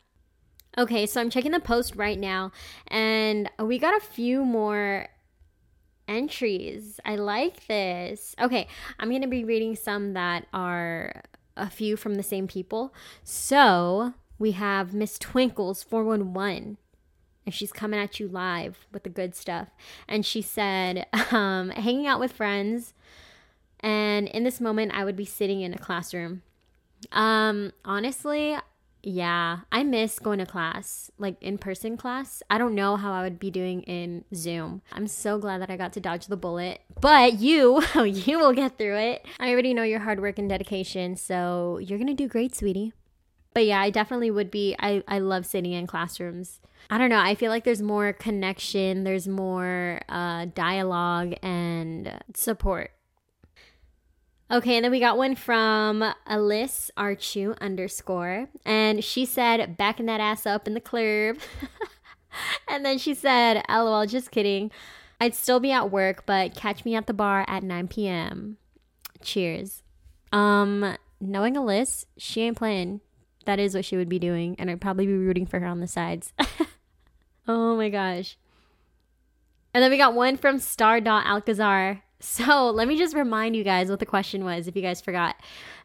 Okay, 0.79 1.05
so 1.05 1.21
I'm 1.21 1.31
checking 1.31 1.53
the 1.53 1.61
post 1.61 1.97
right 1.97 2.19
now, 2.19 2.51
and 2.89 3.51
we 3.59 3.79
got 3.79 3.95
a 3.95 4.05
few 4.05 4.45
more 4.45 5.09
entries. 6.09 6.99
I 7.05 7.17
like 7.17 7.67
this. 7.67 8.35
Okay, 8.41 8.67
I'm 8.99 9.11
going 9.11 9.23
to 9.23 9.29
be 9.29 9.45
reading 9.45 9.77
some 9.77 10.15
that 10.15 10.47
are 10.53 11.23
a 11.57 11.69
few 11.69 11.97
from 11.97 12.15
the 12.15 12.23
same 12.23 12.47
people. 12.47 12.95
So 13.23 14.15
we 14.39 14.53
have 14.53 14.95
Miss 14.95 15.19
Twinkles 15.19 15.83
411 15.83 16.79
and 17.45 17.55
she's 17.55 17.73
coming 17.73 17.99
at 17.99 18.21
you 18.21 18.29
live 18.29 18.87
with 18.93 19.03
the 19.03 19.11
good 19.11 19.35
stuff. 19.35 19.69
And 20.09 20.25
she 20.25 20.43
said, 20.43 21.07
um, 21.33 21.71
hanging 21.71 22.07
out 22.07 22.21
with 22.21 22.33
friends. 22.33 22.95
And 23.81 24.29
in 24.29 24.45
this 24.45 24.61
moment, 24.61 24.93
I 24.95 25.05
would 25.05 25.17
be 25.17 25.25
sitting 25.25 25.61
in 25.61 25.75
a 25.75 25.79
classroom. 25.79 26.43
Um, 27.11 27.73
honestly, 27.85 28.57
yeah, 29.03 29.61
I 29.73 29.83
miss 29.83 30.19
going 30.19 30.39
to 30.39 30.47
class, 30.47 31.11
like 31.19 31.37
in 31.43 31.59
person 31.59 31.97
class. 31.97 32.43
I 32.49 32.59
don't 32.59 32.75
know 32.75 32.97
how 32.97 33.13
I 33.13 33.23
would 33.23 33.41
be 33.41 33.51
doing 33.51 33.83
in 33.83 34.25
Zoom. 34.35 34.83
I'm 34.93 35.09
so 35.09 35.39
glad 35.39 35.61
that 35.61 35.71
I 35.71 35.77
got 35.77 35.93
to 35.95 36.01
dodge 36.01 36.27
the 36.27 36.37
bullet. 36.37 36.83
But 37.01 37.41
you, 37.41 37.83
you 38.05 38.39
will 38.39 38.53
get 38.53 38.79
through 38.79 38.97
it. 38.99 39.27
I 39.41 39.51
already 39.51 39.75
know 39.75 39.83
your 39.83 40.01
hard 40.01 40.21
work 40.21 40.39
and 40.39 40.49
dedication, 40.49 41.17
so 41.17 41.79
you're 41.79 41.99
gonna 41.99 42.15
do 42.15 42.29
great, 42.29 42.55
sweetie. 42.55 42.93
But 43.55 43.67
yeah, 43.67 43.81
I 43.81 43.91
definitely 43.91 44.31
would 44.31 44.51
be. 44.51 44.77
I, 44.79 45.03
I 45.07 45.19
love 45.19 45.47
sitting 45.47 45.73
in 45.73 45.87
classrooms. 45.87 46.61
I 46.89 46.97
don't 46.97 47.11
know. 47.11 47.21
I 47.21 47.35
feel 47.35 47.51
like 47.51 47.65
there's 47.65 47.83
more 47.83 48.13
connection, 48.13 49.05
there's 49.05 49.29
more 49.29 50.01
uh, 50.09 50.47
dialogue 50.55 51.35
and 51.43 52.23
support 52.35 52.93
Okay, 54.53 54.77
and 54.77 54.85
then 54.85 54.93
we 54.93 55.01
got 55.01 55.17
one 55.17 55.35
from 55.35 56.05
Alice 56.27 56.91
Archu 56.99 57.59
underscore. 57.59 58.49
And 58.67 59.03
she 59.03 59.25
said, 59.25 59.79
backing 59.79 60.05
that 60.07 60.21
ass 60.21 60.45
up 60.45 60.67
in 60.67 60.75
the 60.75 60.81
club. 60.81 61.39
and 62.69 62.85
then 62.85 62.99
she 62.99 63.15
said, 63.15 63.65
lol, 63.71 64.05
just 64.05 64.31
kidding. 64.31 64.71
I'd 65.19 65.35
still 65.35 65.59
be 65.59 65.73
at 65.73 65.91
work, 65.91 66.27
but 66.27 66.55
catch 66.55 66.85
me 66.85 66.95
at 66.95 67.07
the 67.07 67.15
bar 67.15 67.47
at 67.49 67.63
9 67.63 67.89
p.m. 67.89 68.59
Cheers. 69.23 69.83
Um, 70.33 70.99
knowing 71.19 71.57
Alice, 71.57 72.05
she 72.19 72.43
ain't 72.43 72.59
playing. 72.59 73.01
That 73.47 73.59
is 73.59 73.75
what 73.75 73.87
she 73.87 73.97
would 73.97 74.11
be 74.11 74.19
doing, 74.19 74.55
and 74.59 74.71
I'd 74.71 74.83
probably 74.83 75.07
be 75.07 75.15
rooting 75.15 75.47
for 75.47 75.61
her 75.61 75.67
on 75.67 75.81
the 75.81 75.89
sides. 75.89 76.35
oh 77.49 77.75
my 77.77 77.89
gosh. 77.89 78.37
And 79.73 79.83
then 79.83 79.91
we 79.91 79.97
got 79.97 80.13
one 80.13 80.37
from 80.37 80.59
Star 80.59 81.01
Alcazar. 81.01 82.03
So 82.23 82.71
let 82.71 82.87
me 82.87 82.97
just 82.97 83.17
remind 83.17 83.57
you 83.57 83.65
guys 83.65 83.91
what 83.91 83.99
the 83.99 84.07
question 84.07 84.45
was 84.45 84.69
if 84.69 84.77
you 84.77 84.81
guys 84.81 85.01
forgot. 85.01 85.35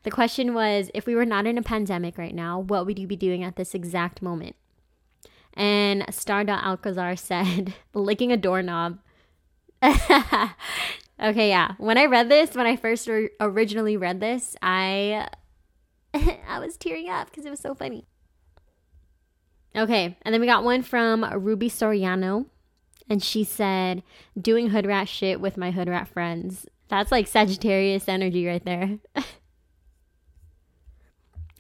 The 0.04 0.12
question 0.12 0.54
was 0.54 0.92
if 0.94 1.08
we 1.08 1.16
were 1.16 1.26
not 1.26 1.48
in 1.48 1.58
a 1.58 1.64
pandemic 1.64 2.16
right 2.16 2.34
now, 2.34 2.60
what 2.60 2.86
would 2.86 3.00
you 3.00 3.08
be 3.08 3.16
doing 3.16 3.44
at 3.44 3.56
this 3.56 3.74
exact 3.74 4.22
moment? 4.22 4.56
And 5.56 6.06
Star 6.14 6.46
Alcazar 6.48 7.16
said, 7.18 7.74
licking 7.96 8.32
a 8.32 8.38
doorknob. 8.38 9.00
okay, 9.84 11.50
yeah. 11.50 11.74
When 11.80 11.98
I 11.98 12.06
read 12.06 12.30
this, 12.30 12.54
when 12.54 12.68
I 12.68 12.76
first 12.76 13.08
or- 13.08 13.32
originally 13.40 13.98
read 13.98 14.20
this, 14.20 14.56
I 14.62 15.28
I 16.14 16.60
was 16.60 16.78
tearing 16.78 17.10
up 17.10 17.32
because 17.32 17.48
it 17.48 17.50
was 17.50 17.60
so 17.60 17.74
funny. 17.74 18.06
Okay, 19.76 20.16
and 20.22 20.34
then 20.34 20.40
we 20.40 20.46
got 20.46 20.64
one 20.64 20.84
from 20.84 21.24
Ruby 21.24 21.70
Soriano 21.70 22.46
and 23.10 23.24
she 23.24 23.44
said, 23.44 24.04
doing 24.40 24.70
hood 24.70 24.86
rat 24.86 25.08
shit 25.08 25.40
with 25.40 25.58
my 25.58 25.72
hood 25.72 25.88
rat 25.88 26.08
friends. 26.08 26.68
That's 26.90 27.12
like 27.12 27.28
Sagittarius 27.28 28.08
energy 28.08 28.46
right 28.46 28.64
there. 28.64 28.98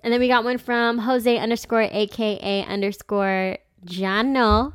and 0.04 0.14
then 0.14 0.20
we 0.20 0.28
got 0.28 0.44
one 0.44 0.58
from 0.58 1.00
Jose 1.00 1.38
underscore 1.38 1.82
AKA 1.84 2.66
underscore 2.66 3.58
Jano. 3.86 4.74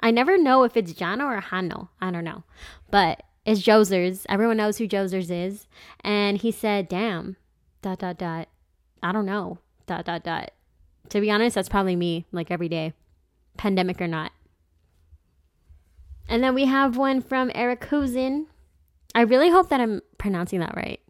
I 0.00 0.10
never 0.10 0.36
know 0.36 0.64
if 0.64 0.76
it's 0.76 0.92
Jano 0.92 1.24
or 1.24 1.40
Hano. 1.40 1.88
I 2.00 2.10
don't 2.10 2.24
know. 2.24 2.44
But 2.90 3.22
it's 3.44 3.60
Josers. 3.60 4.26
Everyone 4.28 4.56
knows 4.56 4.78
who 4.78 4.86
Josers 4.86 5.30
is. 5.30 5.66
And 6.00 6.38
he 6.38 6.50
said, 6.50 6.88
damn, 6.88 7.36
dot, 7.80 8.00
dot, 8.00 8.18
dot. 8.18 8.48
I 9.02 9.12
don't 9.12 9.26
know, 9.26 9.58
dot, 9.86 10.04
dot, 10.04 10.22
dot. 10.22 10.52
To 11.08 11.20
be 11.20 11.30
honest, 11.30 11.54
that's 11.54 11.68
probably 11.68 11.96
me, 11.96 12.26
like 12.32 12.50
every 12.50 12.68
day, 12.68 12.92
pandemic 13.56 14.00
or 14.00 14.06
not. 14.06 14.32
And 16.28 16.42
then 16.42 16.54
we 16.54 16.66
have 16.66 16.96
one 16.96 17.20
from 17.20 17.50
Eric 17.54 17.80
Cousin. 17.80 18.46
I 19.14 19.22
really 19.22 19.50
hope 19.50 19.68
that 19.68 19.80
I'm 19.80 20.00
pronouncing 20.18 20.60
that 20.60 20.76
right. 20.76 21.00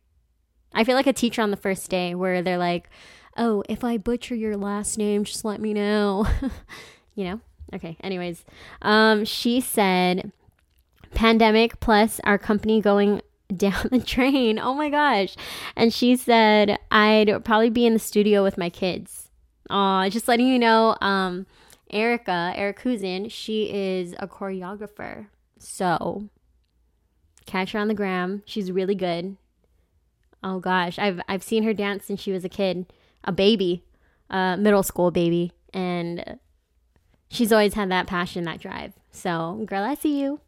I 0.75 0.85
feel 0.85 0.97
like 0.97 1.07
a 1.07 1.13
teacher 1.13 1.43
on 1.43 1.51
the 1.51 1.57
first 1.57 1.91
day 1.91 2.15
where 2.15 2.43
they're 2.43 2.59
like, 2.59 2.89
oh, 3.37 3.63
if 3.69 3.85
I 3.85 3.99
butcher 3.99 4.35
your 4.35 4.57
last 4.57 4.99
name, 4.99 5.25
just 5.25 5.45
let 5.45 5.61
me 5.61 5.73
know. 5.75 6.27
you 7.15 7.25
know? 7.25 7.41
Okay, 7.75 7.97
anyways. 8.03 8.45
Um, 8.83 9.25
she 9.25 9.61
said, 9.61 10.33
pandemic 11.15 11.81
plus 11.81 12.21
our 12.25 12.39
company 12.39 12.81
going 12.81 13.21
down 13.57 13.89
the 13.91 13.99
drain. 13.99 14.59
Oh 14.59 14.75
my 14.75 14.89
gosh. 14.89 15.37
And 15.77 15.93
she 15.93 16.17
said, 16.17 16.79
I'd 16.91 17.45
probably 17.45 17.71
be 17.71 17.87
in 17.87 17.93
the 17.93 17.99
studio 17.99 18.43
with 18.43 18.59
my 18.59 18.71
kids. 18.71 19.31
Aw, 19.71 20.09
just 20.09 20.29
letting 20.29 20.49
you 20.49 20.59
know, 20.59 20.97
um, 21.01 21.47
Erica, 21.93 22.53
Eric 22.57 22.79
Cousin, 22.79 23.29
she 23.29 23.73
is 23.73 24.15
a 24.19 24.27
choreographer. 24.27 25.27
So 25.59 26.29
catch 27.47 27.73
her 27.73 27.79
on 27.79 27.89
the 27.89 27.95
gram. 27.95 28.43
She's 28.47 28.73
really 28.73 28.95
good. 28.95 29.37
Oh 30.43 30.59
gosh, 30.59 30.99
I've 30.99 31.21
I've 31.29 31.43
seen 31.43 31.63
her 31.63 31.75
dance 31.75 32.05
since 32.05 32.21
she 32.21 32.33
was 32.33 32.45
a 32.45 32.49
kid, 32.49 32.93
a 33.23 33.33
baby, 33.33 33.85
a 34.31 34.57
middle 34.59 34.83
school 34.83 35.11
baby, 35.11 35.53
and 35.73 36.39
she's 37.29 37.53
always 37.53 37.75
had 37.75 37.91
that 37.91 38.07
passion, 38.07 38.45
that 38.45 38.61
drive. 38.61 38.95
So, 39.11 39.65
girl, 39.67 39.85
I 39.85 39.95
see 39.95 40.21
you. 40.21 40.41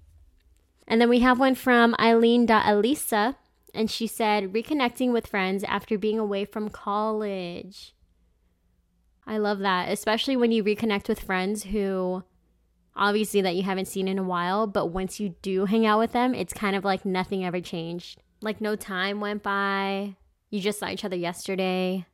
And 0.89 1.01
then 1.01 1.09
we 1.09 1.21
have 1.21 1.39
one 1.39 1.55
from 1.55 1.95
Eileen.Elisa, 1.99 3.37
and 3.73 3.91
she 3.91 4.07
said, 4.07 4.53
reconnecting 4.53 5.13
with 5.13 5.27
friends 5.27 5.65
after 5.65 5.97
being 5.97 6.19
away 6.19 6.45
from 6.45 6.69
college. 6.69 7.95
I 9.27 9.39
love 9.39 9.61
that, 9.61 9.91
especially 9.91 10.37
when 10.37 10.53
you 10.53 10.63
reconnect 10.63 11.09
with 11.09 11.21
friends 11.21 11.65
who 11.65 12.25
obviously 12.97 13.41
that 13.41 13.57
you 13.57 13.63
haven't 13.63 13.89
seen 13.89 14.09
in 14.09 14.19
a 14.19 14.23
while, 14.23 14.67
but 14.67 14.87
once 14.87 15.19
you 15.19 15.35
do 15.43 15.65
hang 15.65 15.87
out 15.87 15.99
with 15.99 16.13
them, 16.13 16.35
it's 16.35 16.53
kind 16.53 16.77
of 16.77 16.85
like 16.85 17.05
nothing 17.05 17.45
ever 17.45 17.61
changed. 17.61 18.21
Like 18.41 18.61
no 18.61 18.77
time 18.77 19.21
went 19.21 19.43
by. 19.43 20.17
You 20.51 20.61
just 20.61 20.79
saw 20.79 20.89
each 20.89 21.05
other 21.05 21.17
yesterday. 21.17 22.07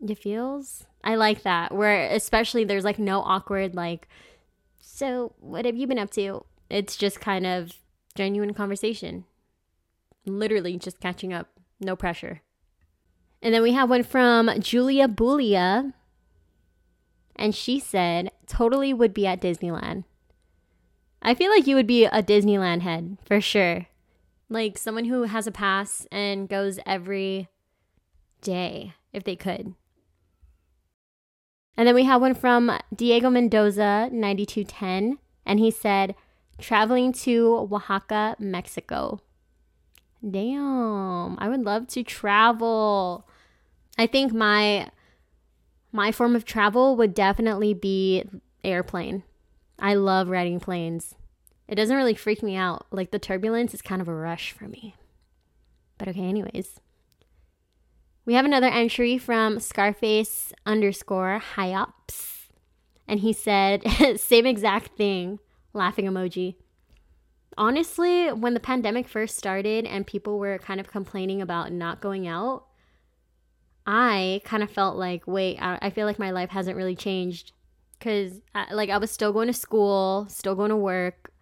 It 0.00 0.18
feels 0.18 0.84
I 1.02 1.14
like 1.14 1.42
that. 1.42 1.72
Where 1.72 2.10
especially 2.10 2.64
there's 2.64 2.84
like 2.84 2.98
no 2.98 3.20
awkward 3.20 3.74
like 3.74 4.08
so 4.80 5.34
what 5.38 5.64
have 5.64 5.76
you 5.76 5.86
been 5.86 5.98
up 5.98 6.10
to? 6.12 6.44
It's 6.68 6.96
just 6.96 7.20
kind 7.20 7.46
of 7.46 7.72
genuine 8.14 8.54
conversation. 8.54 9.24
Literally 10.26 10.76
just 10.78 11.00
catching 11.00 11.32
up. 11.32 11.48
No 11.80 11.96
pressure. 11.96 12.42
And 13.42 13.52
then 13.52 13.62
we 13.62 13.72
have 13.72 13.90
one 13.90 14.02
from 14.02 14.50
Julia 14.60 15.06
Bulia 15.06 15.92
and 17.36 17.54
she 17.54 17.78
said, 17.78 18.30
totally 18.46 18.92
would 18.92 19.14
be 19.14 19.26
at 19.26 19.40
Disneyland. 19.40 20.04
I 21.22 21.34
feel 21.34 21.50
like 21.50 21.66
you 21.66 21.74
would 21.76 21.86
be 21.86 22.04
a 22.04 22.22
Disneyland 22.22 22.82
head 22.82 23.16
for 23.24 23.40
sure. 23.40 23.86
Like 24.48 24.76
someone 24.76 25.06
who 25.06 25.22
has 25.22 25.46
a 25.46 25.52
pass 25.52 26.06
and 26.12 26.48
goes 26.48 26.78
every 26.84 27.48
day 28.42 28.94
if 29.12 29.24
they 29.24 29.36
could. 29.36 29.74
And 31.76 31.88
then 31.88 31.94
we 31.94 32.04
have 32.04 32.20
one 32.20 32.34
from 32.34 32.70
Diego 32.94 33.30
Mendoza, 33.30 34.08
9210. 34.12 35.18
And 35.46 35.58
he 35.58 35.70
said, 35.70 36.14
traveling 36.58 37.12
to 37.12 37.68
Oaxaca, 37.72 38.36
Mexico. 38.38 39.20
Damn, 40.28 41.38
I 41.38 41.48
would 41.48 41.64
love 41.64 41.88
to 41.88 42.02
travel. 42.02 43.26
I 43.98 44.06
think 44.06 44.32
my 44.32 44.88
my 45.94 46.10
form 46.10 46.34
of 46.34 46.44
travel 46.44 46.96
would 46.96 47.14
definitely 47.14 47.72
be 47.72 48.24
airplane. 48.64 49.22
I 49.78 49.94
love 49.94 50.28
riding 50.28 50.58
planes. 50.58 51.14
It 51.68 51.76
doesn't 51.76 51.96
really 51.96 52.16
freak 52.16 52.42
me 52.42 52.56
out. 52.56 52.86
Like 52.90 53.12
the 53.12 53.20
turbulence 53.20 53.72
is 53.74 53.80
kind 53.80 54.02
of 54.02 54.08
a 54.08 54.14
rush 54.14 54.50
for 54.50 54.64
me. 54.64 54.96
But 55.96 56.08
okay, 56.08 56.24
anyways. 56.24 56.80
We 58.26 58.34
have 58.34 58.44
another 58.44 58.66
entry 58.66 59.18
from 59.18 59.60
Scarface 59.60 60.52
underscore 60.66 61.40
Hyops. 61.54 62.48
And 63.06 63.20
he 63.20 63.32
said, 63.32 63.84
same 64.16 64.46
exact 64.46 64.96
thing, 64.96 65.38
laughing 65.74 66.06
emoji. 66.06 66.56
Honestly, 67.56 68.32
when 68.32 68.54
the 68.54 68.60
pandemic 68.60 69.06
first 69.06 69.36
started 69.36 69.86
and 69.86 70.08
people 70.08 70.40
were 70.40 70.58
kind 70.58 70.80
of 70.80 70.90
complaining 70.90 71.40
about 71.40 71.70
not 71.70 72.00
going 72.00 72.26
out, 72.26 72.64
I 73.86 74.40
kind 74.44 74.62
of 74.62 74.70
felt 74.70 74.96
like, 74.96 75.26
wait, 75.26 75.58
I, 75.60 75.78
I 75.82 75.90
feel 75.90 76.06
like 76.06 76.18
my 76.18 76.30
life 76.30 76.50
hasn't 76.50 76.76
really 76.76 76.96
changed 76.96 77.52
because 77.98 78.40
like 78.70 78.90
I 78.90 78.98
was 78.98 79.10
still 79.10 79.32
going 79.32 79.48
to 79.48 79.52
school, 79.52 80.26
still 80.28 80.54
going 80.54 80.70
to 80.70 80.76
work, 80.76 81.32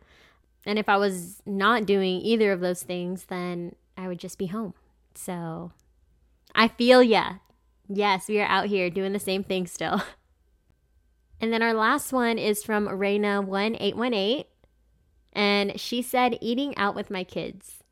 and 0.65 0.79
if 0.79 0.89
I 0.89 0.97
was 0.97 1.43
not 1.45 1.87
doing 1.87 2.21
either 2.21 2.53
of 2.53 2.61
those 2.61 2.83
things, 2.83 3.25
then 3.25 3.75
I 3.97 4.09
would 4.09 4.19
just 4.19 4.39
be 4.39 4.47
home. 4.47 4.75
So 5.15 5.73
I 6.55 6.69
feel 6.69 7.03
yeah. 7.03 7.37
Yes, 7.89 8.29
we 8.29 8.41
are 8.41 8.47
out 8.47 8.67
here 8.67 8.91
doing 8.91 9.13
the 9.13 9.19
same 9.19 9.45
thing 9.45 9.67
still. 9.67 10.03
And 11.43 11.53
then 11.53 11.61
our 11.61 11.75
last 11.75 12.13
one 12.13 12.39
is 12.39 12.63
from 12.63 12.87
Reina1818. 12.87 14.45
And 15.33 15.81
she 15.81 16.01
said, 16.01 16.39
eating 16.41 16.77
out 16.79 16.95
with 16.95 17.11
my 17.11 17.25
kids. 17.25 17.83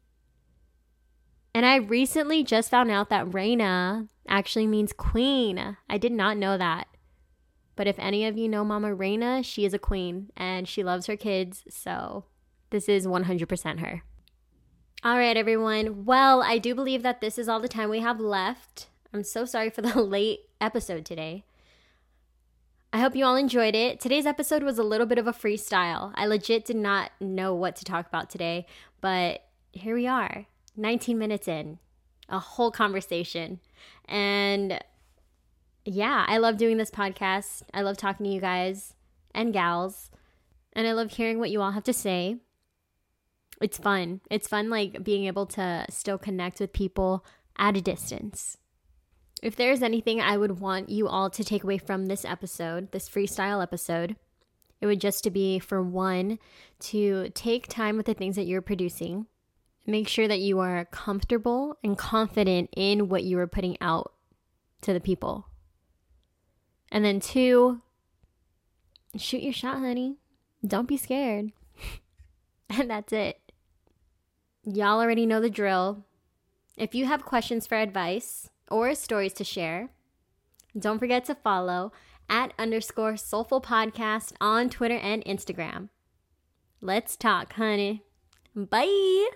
And 1.52 1.66
I 1.66 1.76
recently 1.76 2.44
just 2.44 2.70
found 2.70 2.92
out 2.92 3.08
that 3.08 3.34
Reina 3.34 4.06
actually 4.30 4.66
means 4.66 4.92
queen. 4.92 5.76
I 5.88 5.98
did 5.98 6.12
not 6.12 6.38
know 6.38 6.56
that. 6.56 6.86
But 7.76 7.86
if 7.86 7.98
any 7.98 8.26
of 8.26 8.38
you 8.38 8.48
know 8.48 8.64
Mama 8.64 8.94
Reina, 8.94 9.42
she 9.42 9.64
is 9.64 9.74
a 9.74 9.78
queen 9.78 10.30
and 10.36 10.68
she 10.68 10.84
loves 10.84 11.06
her 11.06 11.16
kids. 11.16 11.64
So 11.68 12.24
this 12.70 12.88
is 12.88 13.06
100% 13.06 13.80
her. 13.80 14.02
All 15.02 15.16
right, 15.16 15.36
everyone. 15.36 16.04
Well, 16.04 16.42
I 16.42 16.58
do 16.58 16.74
believe 16.74 17.02
that 17.02 17.20
this 17.20 17.38
is 17.38 17.48
all 17.48 17.60
the 17.60 17.68
time 17.68 17.88
we 17.88 18.00
have 18.00 18.20
left. 18.20 18.88
I'm 19.12 19.24
so 19.24 19.44
sorry 19.44 19.70
for 19.70 19.82
the 19.82 20.00
late 20.02 20.40
episode 20.60 21.04
today. 21.04 21.44
I 22.92 22.98
hope 22.98 23.16
you 23.16 23.24
all 23.24 23.36
enjoyed 23.36 23.74
it. 23.74 24.00
Today's 24.00 24.26
episode 24.26 24.62
was 24.62 24.78
a 24.78 24.82
little 24.82 25.06
bit 25.06 25.18
of 25.18 25.26
a 25.26 25.32
freestyle. 25.32 26.12
I 26.16 26.26
legit 26.26 26.64
did 26.64 26.76
not 26.76 27.12
know 27.20 27.54
what 27.54 27.76
to 27.76 27.84
talk 27.84 28.06
about 28.06 28.28
today, 28.28 28.66
but 29.00 29.44
here 29.72 29.94
we 29.94 30.06
are, 30.06 30.46
19 30.76 31.16
minutes 31.16 31.46
in, 31.46 31.78
a 32.30 32.38
whole 32.38 32.70
conversation. 32.70 33.60
And 34.06 34.82
yeah, 35.84 36.24
I 36.28 36.38
love 36.38 36.56
doing 36.56 36.76
this 36.76 36.90
podcast. 36.90 37.62
I 37.74 37.82
love 37.82 37.96
talking 37.96 38.24
to 38.24 38.32
you 38.32 38.40
guys 38.40 38.94
and 39.34 39.52
gals. 39.52 40.10
And 40.72 40.86
I 40.86 40.92
love 40.92 41.10
hearing 41.10 41.38
what 41.38 41.50
you 41.50 41.60
all 41.60 41.72
have 41.72 41.84
to 41.84 41.92
say. 41.92 42.36
It's 43.60 43.78
fun. 43.78 44.20
It's 44.30 44.48
fun, 44.48 44.70
like 44.70 45.04
being 45.04 45.26
able 45.26 45.46
to 45.46 45.84
still 45.90 46.18
connect 46.18 46.60
with 46.60 46.72
people 46.72 47.24
at 47.58 47.76
a 47.76 47.80
distance. 47.80 48.56
If 49.42 49.56
there's 49.56 49.82
anything 49.82 50.20
I 50.20 50.36
would 50.36 50.60
want 50.60 50.88
you 50.88 51.08
all 51.08 51.30
to 51.30 51.44
take 51.44 51.64
away 51.64 51.78
from 51.78 52.06
this 52.06 52.24
episode, 52.24 52.92
this 52.92 53.08
freestyle 53.08 53.62
episode, 53.62 54.16
it 54.80 54.86
would 54.86 55.00
just 55.00 55.24
to 55.24 55.30
be 55.30 55.58
for 55.58 55.82
one 55.82 56.38
to 56.80 57.30
take 57.30 57.68
time 57.68 57.96
with 57.96 58.06
the 58.06 58.14
things 58.14 58.36
that 58.36 58.46
you're 58.46 58.62
producing 58.62 59.26
Make 59.86 60.08
sure 60.08 60.28
that 60.28 60.40
you 60.40 60.58
are 60.60 60.84
comfortable 60.86 61.76
and 61.82 61.96
confident 61.96 62.70
in 62.76 63.08
what 63.08 63.24
you 63.24 63.38
are 63.38 63.46
putting 63.46 63.76
out 63.80 64.12
to 64.82 64.92
the 64.92 65.00
people. 65.00 65.46
And 66.92 67.04
then, 67.04 67.20
two, 67.20 67.80
shoot 69.16 69.42
your 69.42 69.52
shot, 69.52 69.78
honey. 69.78 70.16
Don't 70.66 70.88
be 70.88 70.96
scared. 70.96 71.52
and 72.70 72.90
that's 72.90 73.12
it. 73.12 73.40
Y'all 74.64 75.00
already 75.00 75.26
know 75.26 75.40
the 75.40 75.50
drill. 75.50 76.04
If 76.76 76.94
you 76.94 77.06
have 77.06 77.24
questions 77.24 77.66
for 77.66 77.76
advice 77.76 78.50
or 78.70 78.94
stories 78.94 79.32
to 79.34 79.44
share, 79.44 79.90
don't 80.78 80.98
forget 80.98 81.24
to 81.26 81.34
follow 81.34 81.92
at 82.28 82.52
underscore 82.58 83.16
soulful 83.16 83.60
podcast 83.60 84.32
on 84.40 84.70
Twitter 84.70 84.96
and 84.96 85.24
Instagram. 85.24 85.88
Let's 86.80 87.16
talk, 87.16 87.54
honey. 87.54 88.04
Bye. 88.54 89.30